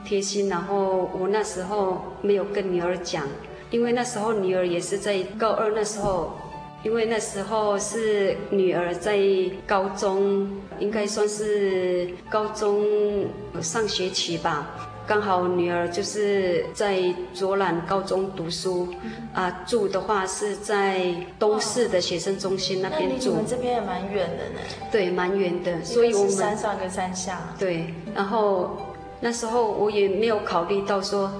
[0.04, 0.48] 贴心。
[0.48, 3.26] 然后我那时候没有跟女儿讲，
[3.70, 6.38] 因为那时候女儿也是在高二那时候，
[6.84, 9.18] 因为那时候是女儿在
[9.66, 10.48] 高中，
[10.78, 13.26] 应该算是高中
[13.60, 14.93] 上学期吧。
[15.06, 16.98] 刚好女儿就是在
[17.34, 18.88] 卓兰高中读书，
[19.34, 23.06] 啊，住的话是在东市的学生中心那边住。
[23.10, 24.60] 那离你们这边也蛮远的呢。
[24.90, 27.38] 对，蛮远的，所以我们山上跟山下。
[27.58, 28.78] 对，然后
[29.20, 31.30] 那时候我也没有考虑到说，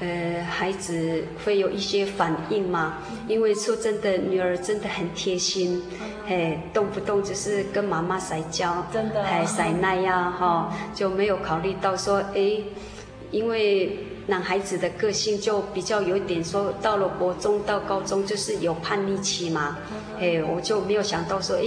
[0.00, 2.98] 呃，孩子会有一些反应嘛，
[3.28, 5.80] 因为说真的，女儿真的很贴心，
[6.26, 12.58] 嘿，动不动就是跟妈妈撒娇，真的，还撒奶呀，哈，就没有考虑到说，哎。
[13.32, 19.78] 因为男孩子的个性就比较有一点说，到了国中到高中就是有叛逆期嘛，
[20.20, 21.64] 哎，我就没有想到说，哎，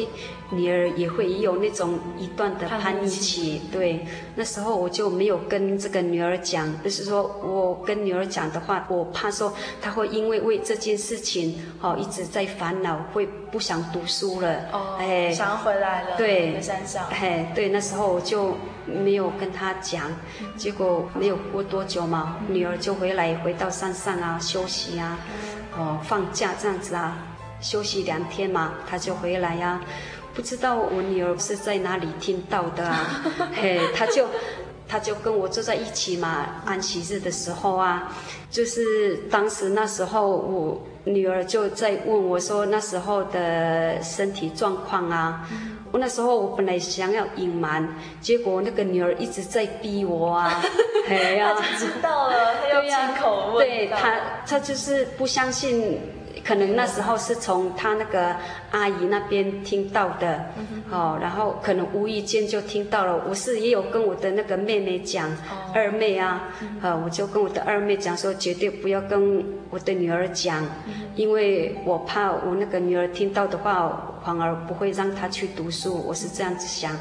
[0.51, 4.05] 女儿也会有那种一段的叛逆期，对，
[4.35, 18.55] 那时候我就没有跟这个女儿讲，就是说我跟女儿讲的话，我怕说她会因为为这件事情，哦，一直在烦恼，会不想读书了，哦，哎，想要回来了，对，山上，哎，对，那时候我就。
[18.85, 20.11] 没有跟他讲，
[20.55, 25.17] 结果没有过多久嘛，女儿就回来，回到山上啊休息啊，
[25.77, 27.17] 哦放假这样子啊，
[27.59, 29.81] 休息两天嘛，他就回来呀、啊。
[30.33, 33.23] 不知道我女儿是在哪里听到的啊，
[33.55, 34.27] 嘿，他就
[34.87, 38.13] 他就跟我坐在一起嘛，安息日的时候啊，
[38.51, 45.47] 就是当时那时候我女儿就在问我说那时候的身体状况啊。
[45.95, 47.87] 我那时候我本来想要隐瞒，
[48.19, 50.61] 结果那个女儿一直在逼我啊，
[51.07, 55.97] 哎呀，他知道了，他要亲口问，对他，他就是不相信。
[56.43, 58.35] 可能那时候是从他那个
[58.71, 60.45] 阿姨那边听到的，
[60.91, 63.23] 哦，然后可能无意间就听到了。
[63.27, 65.29] 我是也有跟我的那个妹妹讲，
[65.73, 66.49] 二妹啊，
[66.81, 70.63] 呃，我就跟我的二妹讲说，绝对不要跟我的女儿讲，
[71.15, 76.03] 因为我怕我那个女儿听到的话，反而不会让她去读书。
[76.05, 76.95] 我是这样子想，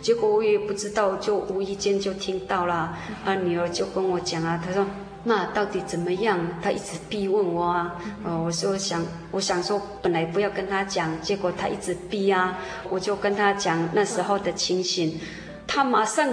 [0.00, 4.86] 结果我也不知道，就无意间就听到了，啊，女儿就跟我讲啊，她说。
[5.24, 6.38] 那到底怎么样？
[6.62, 12.58] 他一直逼问我啊，呃，我说想，我想说本来不要跟他讲，结果他一直逼啊，
[12.88, 15.20] 我就跟他讲那时候的情形，
[15.66, 16.28] 他马上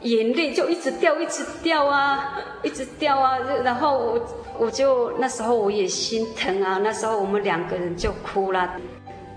[0.00, 4.26] 眼泪就一直掉，一直掉啊，一直掉啊，然后我
[4.58, 8.70] 我就那时候我也心疼啊，那时候我们两个人就哭了，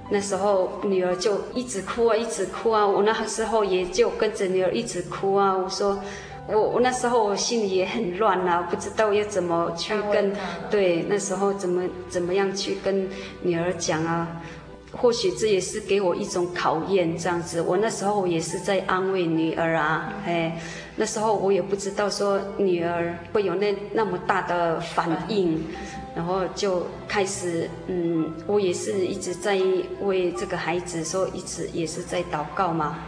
[0.10, 6.00] 那时候女儿就一直哭啊，一直哭啊，我那时候也就跟着女儿一直哭啊，我说。
[6.48, 10.34] 我我那时候我心里也很乱啊，不知道要怎么去跟，
[10.70, 13.08] 对，那时候怎么怎么样去跟
[13.42, 14.28] 女儿讲啊？
[14.92, 17.60] 或许这也是给我一种考验，这样子。
[17.62, 20.56] 我那时候也是在安慰女儿啊，哎，
[20.98, 25.64] 那时候我也不知道说女儿会有那那么大的反应，
[26.16, 29.60] 然后就开始，嗯，我也是一直在
[30.02, 33.00] 为这个孩子说，一直也是在祷告嘛。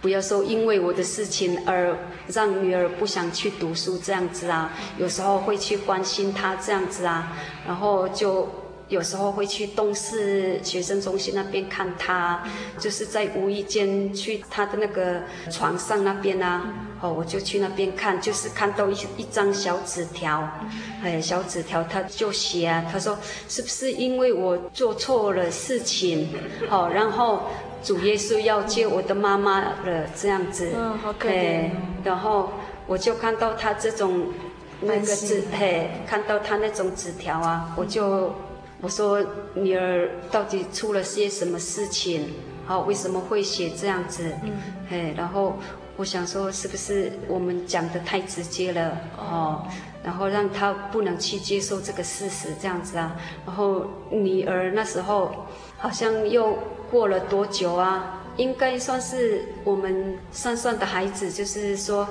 [0.00, 1.94] 不要说因为我的事情而
[2.28, 7.36] 让女儿不想去读书这样子啊，有时候会去关心她这样子啊，
[7.66, 8.48] 然后就
[8.88, 12.42] 有时候会去东市学生中心那边看她，
[12.78, 15.20] 就是在无意间去她的那个
[15.50, 16.64] 床上那边啊，
[17.02, 20.48] 哦，我就去那边看，就是看到一一张小纸条，
[21.04, 26.28] 哎，小纸条他就写啊，他说是不是因为我做错了事情，
[26.70, 27.42] 哦，然后。
[27.82, 29.74] 主耶稣要救我的妈妈了，
[30.14, 31.70] 这样子，嗯，好可怜。
[32.04, 32.52] 然后
[32.86, 34.28] 我就看到他这种
[34.80, 38.34] 那个字，嘿，看到他那种纸条啊，我就
[38.80, 39.24] 我说
[39.54, 42.34] 女儿到底出了些什么事情？
[42.66, 44.32] 好，为什么会写这样子？
[44.44, 44.52] 嗯，
[44.88, 45.56] 嘿，然后
[45.96, 48.96] 我想说，是不是我们讲的太直接了？
[49.18, 49.66] 哦，
[50.04, 53.16] 然后让他不能去接受这个事实，这样子啊。
[53.44, 56.56] 然后女儿那时候好像又
[56.90, 58.20] 过了多久啊？
[58.36, 62.08] 应该算是我们算算的孩子，就是说。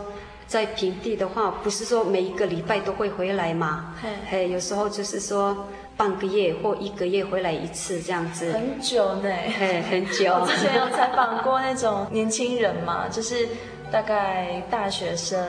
[0.49, 3.93] 在平地的话，不是说每一个礼拜都会回来嘛？
[4.01, 5.55] 嘿，嘿，有时候就是说
[5.95, 8.51] 半个月或一个月回来一次这样子。
[8.51, 10.33] 很久呢，嘿，很久。
[10.41, 13.47] 我之前有采访过那种年轻人嘛，就是
[13.91, 15.39] 大概大学生，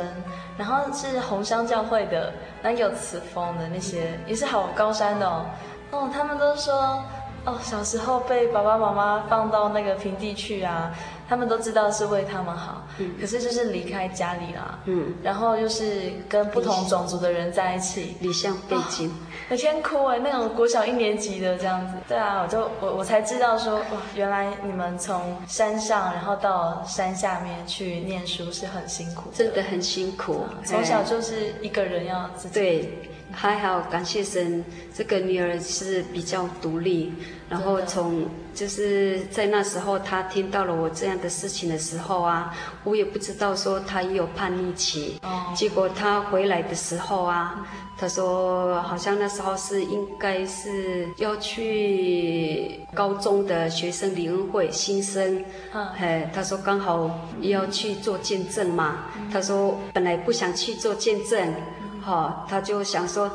[0.59, 5.47] 然后是红香教会的，那有慈风的那些，也是好高山的哦。
[5.93, 7.03] 哦，他们都说，
[7.45, 10.91] 哦，小时候被爸爸妈妈放到那个平地去啊。
[11.29, 19.11] 他们都知道是为他们好，嗯、可是就是离开家里啦，嗯，然后又是跟不同种族的人在一起，离乡背井，
[19.49, 23.85] 每天哭哎，那种国小一年级的这样子，对啊，我就我我才知道说哇，
[24.15, 32.55] 原来你们从山上然后到山下面去念书是很辛苦，真的很辛苦，从小就是一个人要自己。
[32.55, 32.99] 对。
[33.33, 37.13] 还好，感谢神，这个女儿是比较独立。
[37.49, 45.19] 然后从就是在那时候，她听到了我这样的事情的时候啊，我也不知道说他也有叛逆期。
[45.23, 45.53] 哦。
[45.55, 47.67] 结果他回来的时候啊，
[47.97, 55.45] 他说好像那时候是应该是要去高中的学生联恩会新生。
[55.73, 55.87] 嗯。
[55.97, 57.11] 嘿，他说刚好
[57.41, 59.07] 也要去做见证嘛。
[59.33, 61.55] 他说本来不想去做见证。
[62.03, 63.31] 好，他就想说，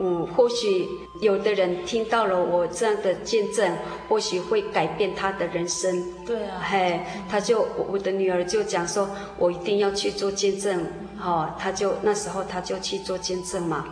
[0.00, 0.88] 嗯，或许
[1.20, 3.76] 有的人听到了我这样的见证，
[4.08, 6.04] 或许会改变他的人生。
[6.24, 10.86] 对啊，嘿，他就我的女儿就讲说，我一定要去做见证。
[11.18, 13.84] 好，他就那时候他就去做见证嘛。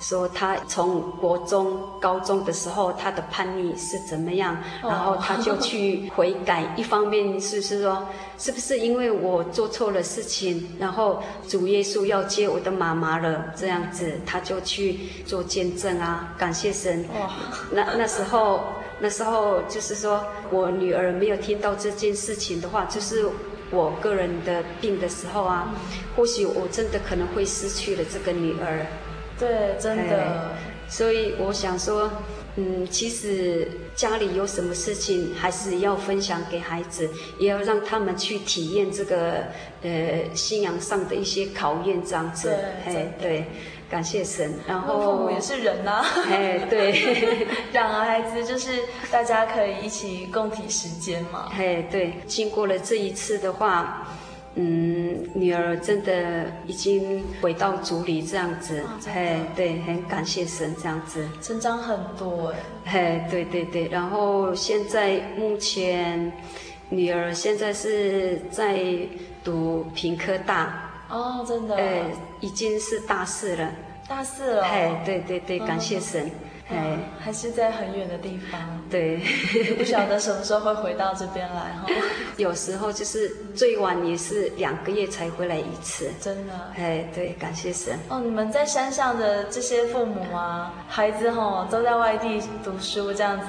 [0.00, 6.72] 说他从国中、高中的时候，他的叛逆是怎么样，然后他就去悔改。
[6.76, 8.06] 一方面是是说，
[8.38, 17.04] 是不是因为我做错了事情，然后主耶稣要接我的妈妈了，这样子他就去做见证啊，感谢神。
[17.72, 18.60] 那那时候
[19.00, 23.28] 那时候就是说我女儿没有听到这件事情的话，就是
[23.70, 25.74] 我个人的病的时候啊，
[26.16, 28.86] 或许我真的可能会失去了这个女儿。
[29.38, 30.56] 对，真的。
[30.88, 32.10] 所以我想说，
[32.56, 39.44] 嗯，其实家里有什么事情，还是要分享给孩子，也要让他们去体验这个，
[39.82, 42.50] 呃，信仰上的一些考验，这样子。
[43.20, 43.44] 对，
[43.90, 44.54] 感谢神。
[44.66, 46.06] 然后父母也是人呐、啊。
[46.30, 51.48] 哎，对， 养儿孩子就是大家可以一起共体时间嘛。
[51.56, 54.06] 嘿，对，经过了这一次的话。
[54.60, 62.52] 嗯，女儿真的已经回到族里这样子，嘿，对，很感谢神这样子，成长很多
[62.84, 66.32] 哎，嘿，对对对，然后现在目前
[66.88, 68.80] 女儿现在是在
[69.44, 72.02] 读屏科大，哦，真的，哎，
[72.40, 73.70] 已经是大四了，
[74.08, 76.26] 大四了，哎，对对对，感谢神。
[76.26, 76.32] 嗯
[76.70, 78.60] 哎，还是在很远的地方。
[78.90, 79.16] 对，
[79.78, 81.86] 不晓得什么时候会回到这边来哈。
[82.36, 83.26] 有时候就是
[83.56, 86.10] 最晚也是两个月才回来一次。
[86.20, 86.52] 真的。
[86.76, 87.98] 哎，对，感谢神。
[88.10, 93.46] 哦，你们在山上的这些父母啊，孩子哈都在外地读书这样子，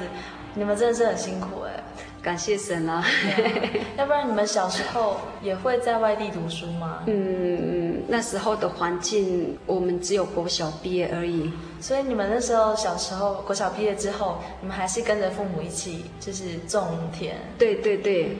[0.53, 1.73] 你们真的是很辛苦哎。
[2.21, 3.01] 感谢神啊！
[3.97, 6.99] 要不然你们小时候也会在外地读书吗？
[7.05, 11.51] 嗯，那时候的环境，我们只有国小毕业而已。
[11.79, 17.35] 所以你们那时候小时候国小毕业之后，你们还是跟着父母一起就是种田？
[17.57, 18.37] 对对对。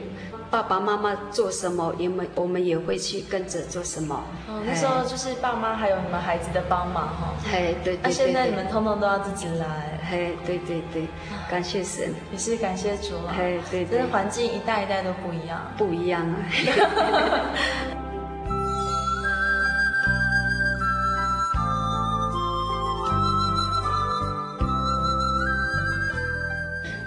[0.50, 4.20] 爸爸妈妈做什么，我们我们也会去跟着做什么。
[4.48, 7.34] 哦，那时候就是爸妈还有你们孩子的帮忙哈。
[7.48, 8.00] 嘿，对对对。
[8.02, 9.96] 那现在你们通通都要自己来。
[10.10, 11.06] 嘿，对对对，
[11.48, 12.12] 感谢神。
[12.32, 13.32] 也是感谢主啊。
[13.38, 14.00] 嘿，对对。
[14.00, 15.60] 这环境一代一代都不一样。
[15.78, 16.36] 不一样啊。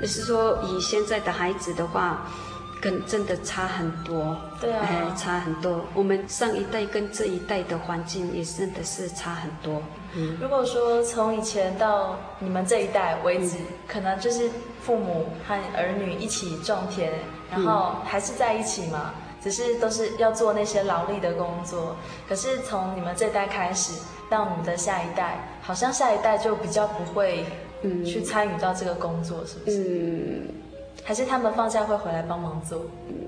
[0.03, 2.27] 就是说，以现在的孩子的话。
[2.83, 5.85] 跟真的差很多，对啊，哎，差很多。
[5.93, 9.81] 我们上一代跟这一代的环境也真的是差很多。
[10.13, 14.51] 嗯，如果说从以前到你们这一代为止，嗯，可能就是
[14.81, 17.13] 父母和儿女一起种田，
[17.49, 21.95] 然后还是在一起嘛，只是都是要做那些劳力的工作。
[22.27, 23.93] 可是从你们这代开始
[24.29, 27.45] 到你们的下一代，好像下一代就比较不会，
[27.84, 29.77] 嗯，去参与到这个工作，是不是？
[29.88, 30.47] 嗯。
[31.05, 32.86] 还是他们放假会回来帮忙做？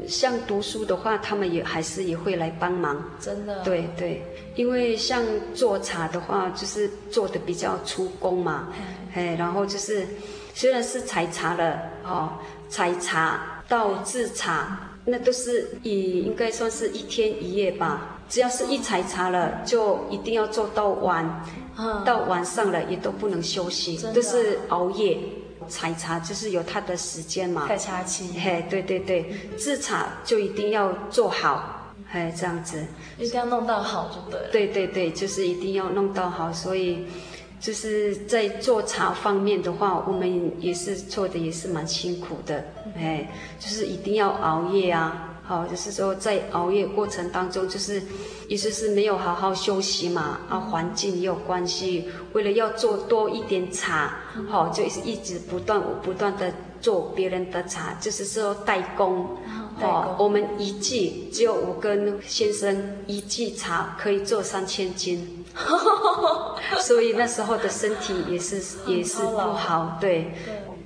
[0.07, 3.03] 像读书的话，他们也还是也会来帮忙。
[3.19, 3.61] 真的？
[3.65, 4.23] 对对，
[4.55, 5.21] 因为像
[5.53, 8.69] 做茶的话，就是做的比较出工嘛，
[9.13, 10.07] 哎，然后就是
[10.53, 12.33] 虽然是采茶了，哦，
[12.69, 18.14] 采茶到制茶，那都是以应该算是一天一夜吧。
[18.27, 21.43] 只要是一采茶了，就一定要做到晚，
[21.77, 25.17] 嗯、到晚上了也都不能休息，都是熬夜。
[25.67, 28.39] 采茶就是有它的时间嘛，采茶期。
[28.39, 32.85] 嘿，对对对，制茶就一定要做好，嘿，这样子，
[33.17, 34.49] 一定要弄到好就对了。
[34.51, 37.07] 对对对，就是一定要弄到好，所以
[37.59, 42.63] 就是在做茶方面的话，我们也是做的也是蛮辛苦的，
[42.95, 43.27] 哎，
[43.59, 45.34] 就是一定要熬夜啊。
[45.47, 48.01] 好，就是说在熬夜过程当中，就是，
[48.47, 52.09] 意思是没有好好休息嘛，啊，环境也有关系。
[52.33, 54.15] 为了要做多一点茶，
[54.49, 59.37] 好，就是一直不断不断的做别人的茶，就是说代工。
[59.81, 65.45] 哦，我们一季只有我跟先生一季茶可以做三千斤，
[66.79, 70.33] 所以那时候的身体也是也是不好，对。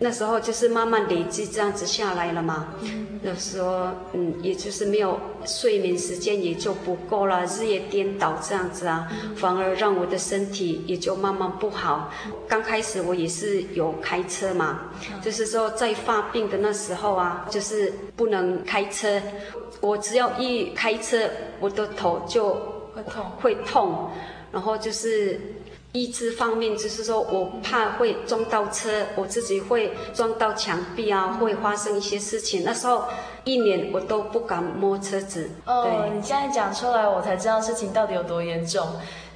[0.02, 2.74] 那时候就是慢慢累积这样子下来了嘛，
[3.22, 12.14] 那时候嗯，也就是没有睡眠时间也就不够了，日夜颠倒这样子啊，反而让我的身体也就慢慢不好。
[12.47, 14.91] 刚开始我也是有开车嘛，
[15.22, 19.22] 就是说在发病的那时候啊，就是不能开车，
[19.82, 21.30] 我只要一开车，
[21.60, 22.54] 我的头就
[22.95, 24.10] 会痛，会痛，
[24.54, 25.39] 然后就是。
[25.91, 32.63] 意志方面就是说，我怕会撞到车，我自己会撞到墙壁啊，会发生一些事情。
[32.63, 33.05] 那时候
[33.43, 35.49] 一年我都不敢摸车子。
[35.65, 38.87] 哦，你现在讲出来，我才知道事情到底有多严重。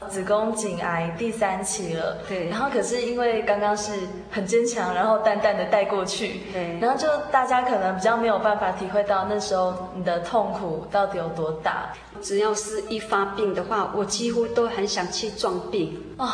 [0.09, 2.49] 子宫颈癌第三期了，对。
[2.49, 3.91] 然后可是因为刚刚是
[4.31, 6.77] 很坚强，然后淡淡的带过去，对。
[6.79, 11.89] 然后就大家可能比较没有办法体会到那时候你的痛苦到底有多大。
[12.21, 16.29] 只要是一发病的话，我几乎都很想去撞病，哦，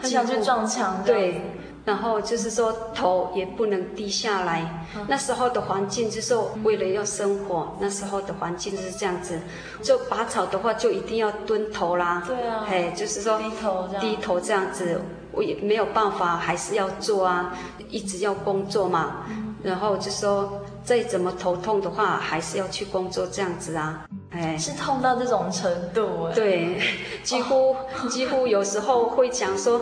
[0.00, 1.42] 很想去撞墙，对。
[1.86, 9.38] 然后就是说头也不能低下来，嗯、那时候的环境就是为了要生活，那时候的环境就是这样子。
[9.84, 12.24] 就拔草的话，就一定要蹲头啦。
[12.26, 12.66] 对啊。
[12.68, 17.56] 嘿，就是说低头这样，低头这样子，我也没有办法，还是要做啊，
[17.88, 19.24] 一直要工作嘛。
[19.28, 24.04] 嗯、然后就说再怎么头痛的话，还是要去工作这样子啊。
[24.36, 26.28] 哎，是痛到这种程度？
[26.34, 26.78] 对，
[27.22, 29.80] 几乎、哦、几乎有时候会讲说，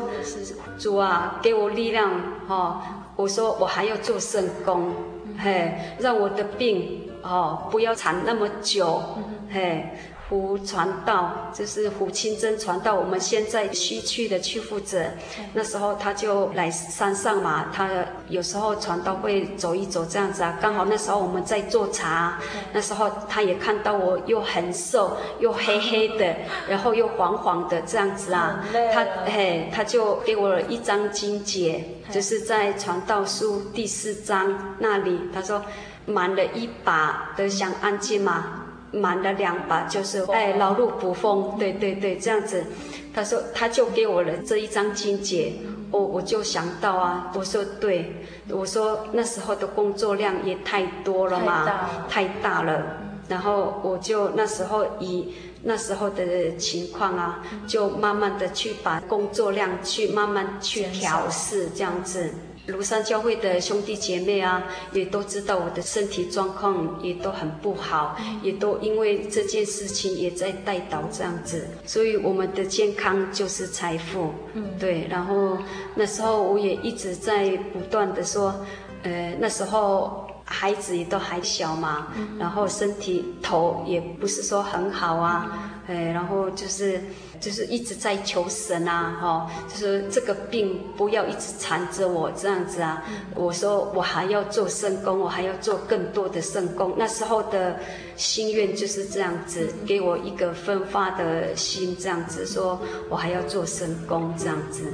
[0.79, 2.11] 主啊，给我力量
[2.47, 2.81] 哈、哦！
[3.17, 4.93] 我说我还要做圣工，
[5.39, 9.03] 嘿，让我的病哦不要缠那么久，
[9.51, 9.91] 嘿。
[10.27, 15.05] 福传道就是胡清真传道，我们现在西区的区负责，
[15.53, 17.91] 那时候他就来山上嘛，他
[18.29, 22.39] 有时候传道会走一走这样子啊，刚好那时候我们在做茶，
[22.73, 26.35] 那时候他也看到我又很瘦又黑黑的，
[26.69, 28.65] 然后又黄黄的这样子啊，
[28.95, 35.63] 他嘿他就给我了一张金解，就是在传道书第四章那里，他说
[36.07, 38.63] 满了一把的想安静嘛。
[38.95, 42.65] 满了两把，就是哎，劳碌补风，对对对，这样子。
[43.13, 45.53] 他说，他就给我了这一张金解，
[45.91, 48.13] 我我就想到啊，我说对，
[48.49, 52.83] 我说那时候的工作量也太多了嘛，太大了，太大了。
[53.29, 62.35] 然后我就那时候以那时候的情况啊，就慢慢的去把工作量去慢慢去调试，这样子。
[62.67, 75.07] 庐山教会的兄弟姐妹啊，也都知道我的身体状况也都很不好，也都因为这件事情也在带导这样子，所以我们的健康就是财富，嗯，对。
[75.11, 75.59] 然后
[75.95, 78.55] 那时候我也一直在不断的说，
[79.03, 82.09] 呃，那时候孩子也都还小嘛，
[82.39, 86.99] 然后身体头也不是说很好啊，呃，然后就是。
[87.45, 93.05] 就是一直在求神啊，哈、哦，就是这个病不要一直缠着我这样子啊。
[93.35, 96.95] 我说我还要做圣工，我还要做更多的圣工。
[96.97, 97.79] 那时候的
[98.17, 102.81] 心愿就是这样子，给我一个分发的心，这样子说
[103.11, 104.91] 我还要做圣工这样子。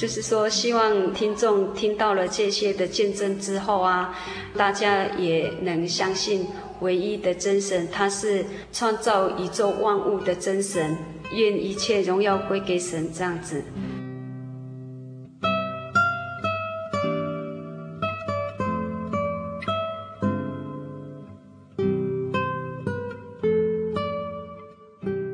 [0.00, 4.16] 就是说，希望听众听到了这些的见证之后啊，
[4.56, 6.46] 大家也能相信
[6.80, 10.96] 唯一的真神，他是创造宇宙万物的真神。
[11.34, 13.62] 愿一切荣耀归给神，这样子。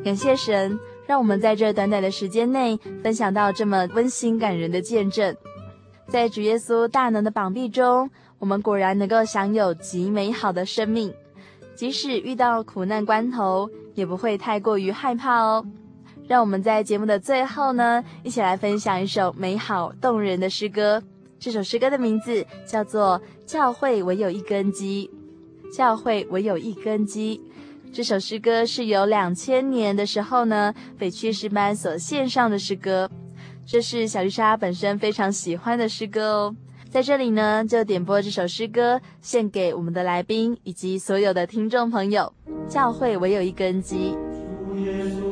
[0.04, 0.76] 感谢神。
[1.06, 5.34] 让我们在这短短的时间内分享到这么温馨感人的见证。
[6.08, 11.12] 在主耶稣大能的膀臂中，我们果然能够享有极美好的生命，
[11.74, 15.64] 即使遇到苦难关头，也不会太过于害怕哦。
[16.28, 21.02] 让我们在节目的最后呢，一起来分享一首美好动人的诗歌。
[21.38, 25.08] 这首诗歌的名字叫做《教会唯有一根基》。
[25.76, 27.40] 教会唯有一根基。
[27.92, 33.10] 这首诗歌是由两千年的时候呢，北区诗班所献上的诗歌。
[33.64, 36.56] 这是小丽莎本身非常喜欢的诗歌哦。
[36.90, 42.32] 在这里呢，就点播这首诗歌，献给我们的来宾以及所有的听众朋友。
[42.68, 44.16] 教会唯有一根基。
[44.68, 45.25] 在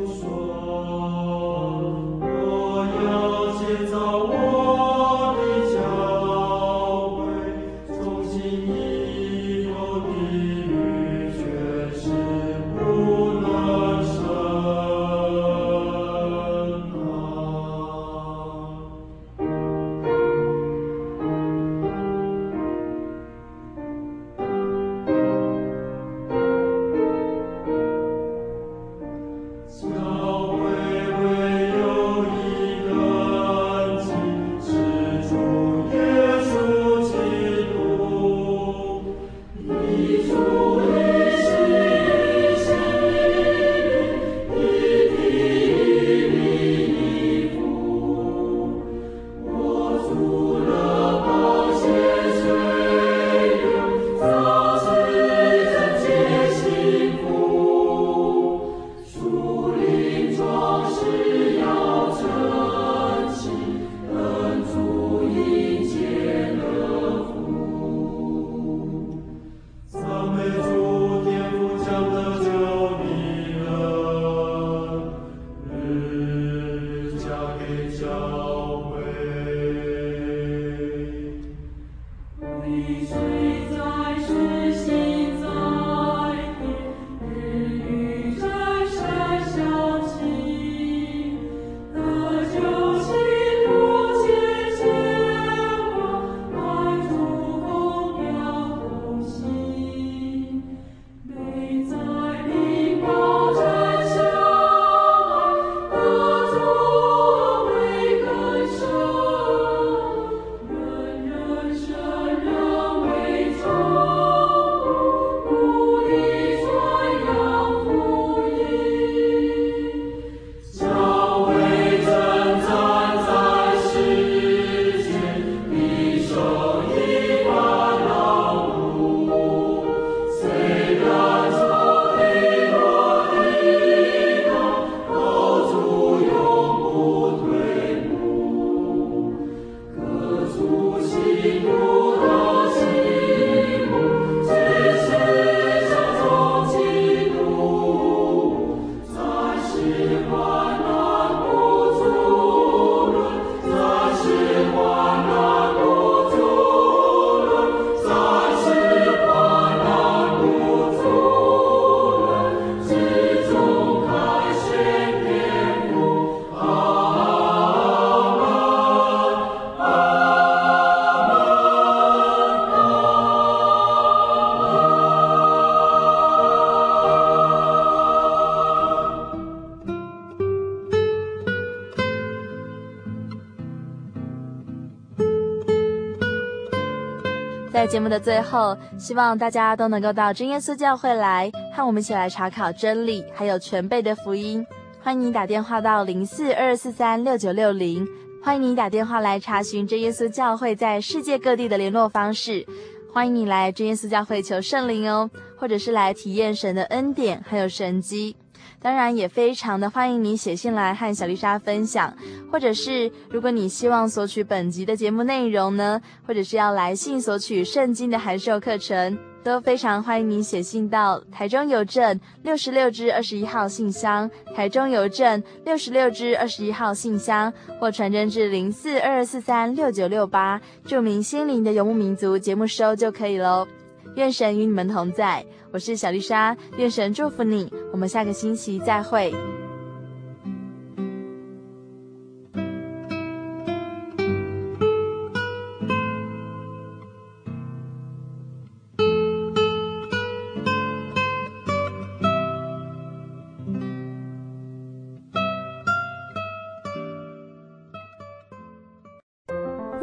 [187.95, 194.67] 节目的最后，希望大家都能够到真耶稣教会来，和我们一起来查考真理，还有全备的福音。
[195.01, 198.05] 欢迎你打电话到零四二四三六九六零，
[198.43, 202.67] 欢迎你打电话来查询真耶稣教会在世界各地的联络方式。
[203.13, 208.35] 欢迎你来真耶稣教会求圣灵哦，或者是来体验神的恩典还有神迹。
[208.81, 212.13] 当然也非常的欢迎你写信来和小丽莎分享，
[212.55, 233.67] 或者是如果你希望索取本集的节目内容呢，或者是要来信索取圣经的函授课程，都非常欢迎你写信到台中邮政六十六支二十一号信箱，台中邮政六十六支二十一号信箱，或传真至零四二二四三六九六八，注明心灵的游牧民族节目收就可以喽。
[234.15, 239.35] 愿神与你们同在，我是小丽莎，愿神祝福你，我们下个星期再会。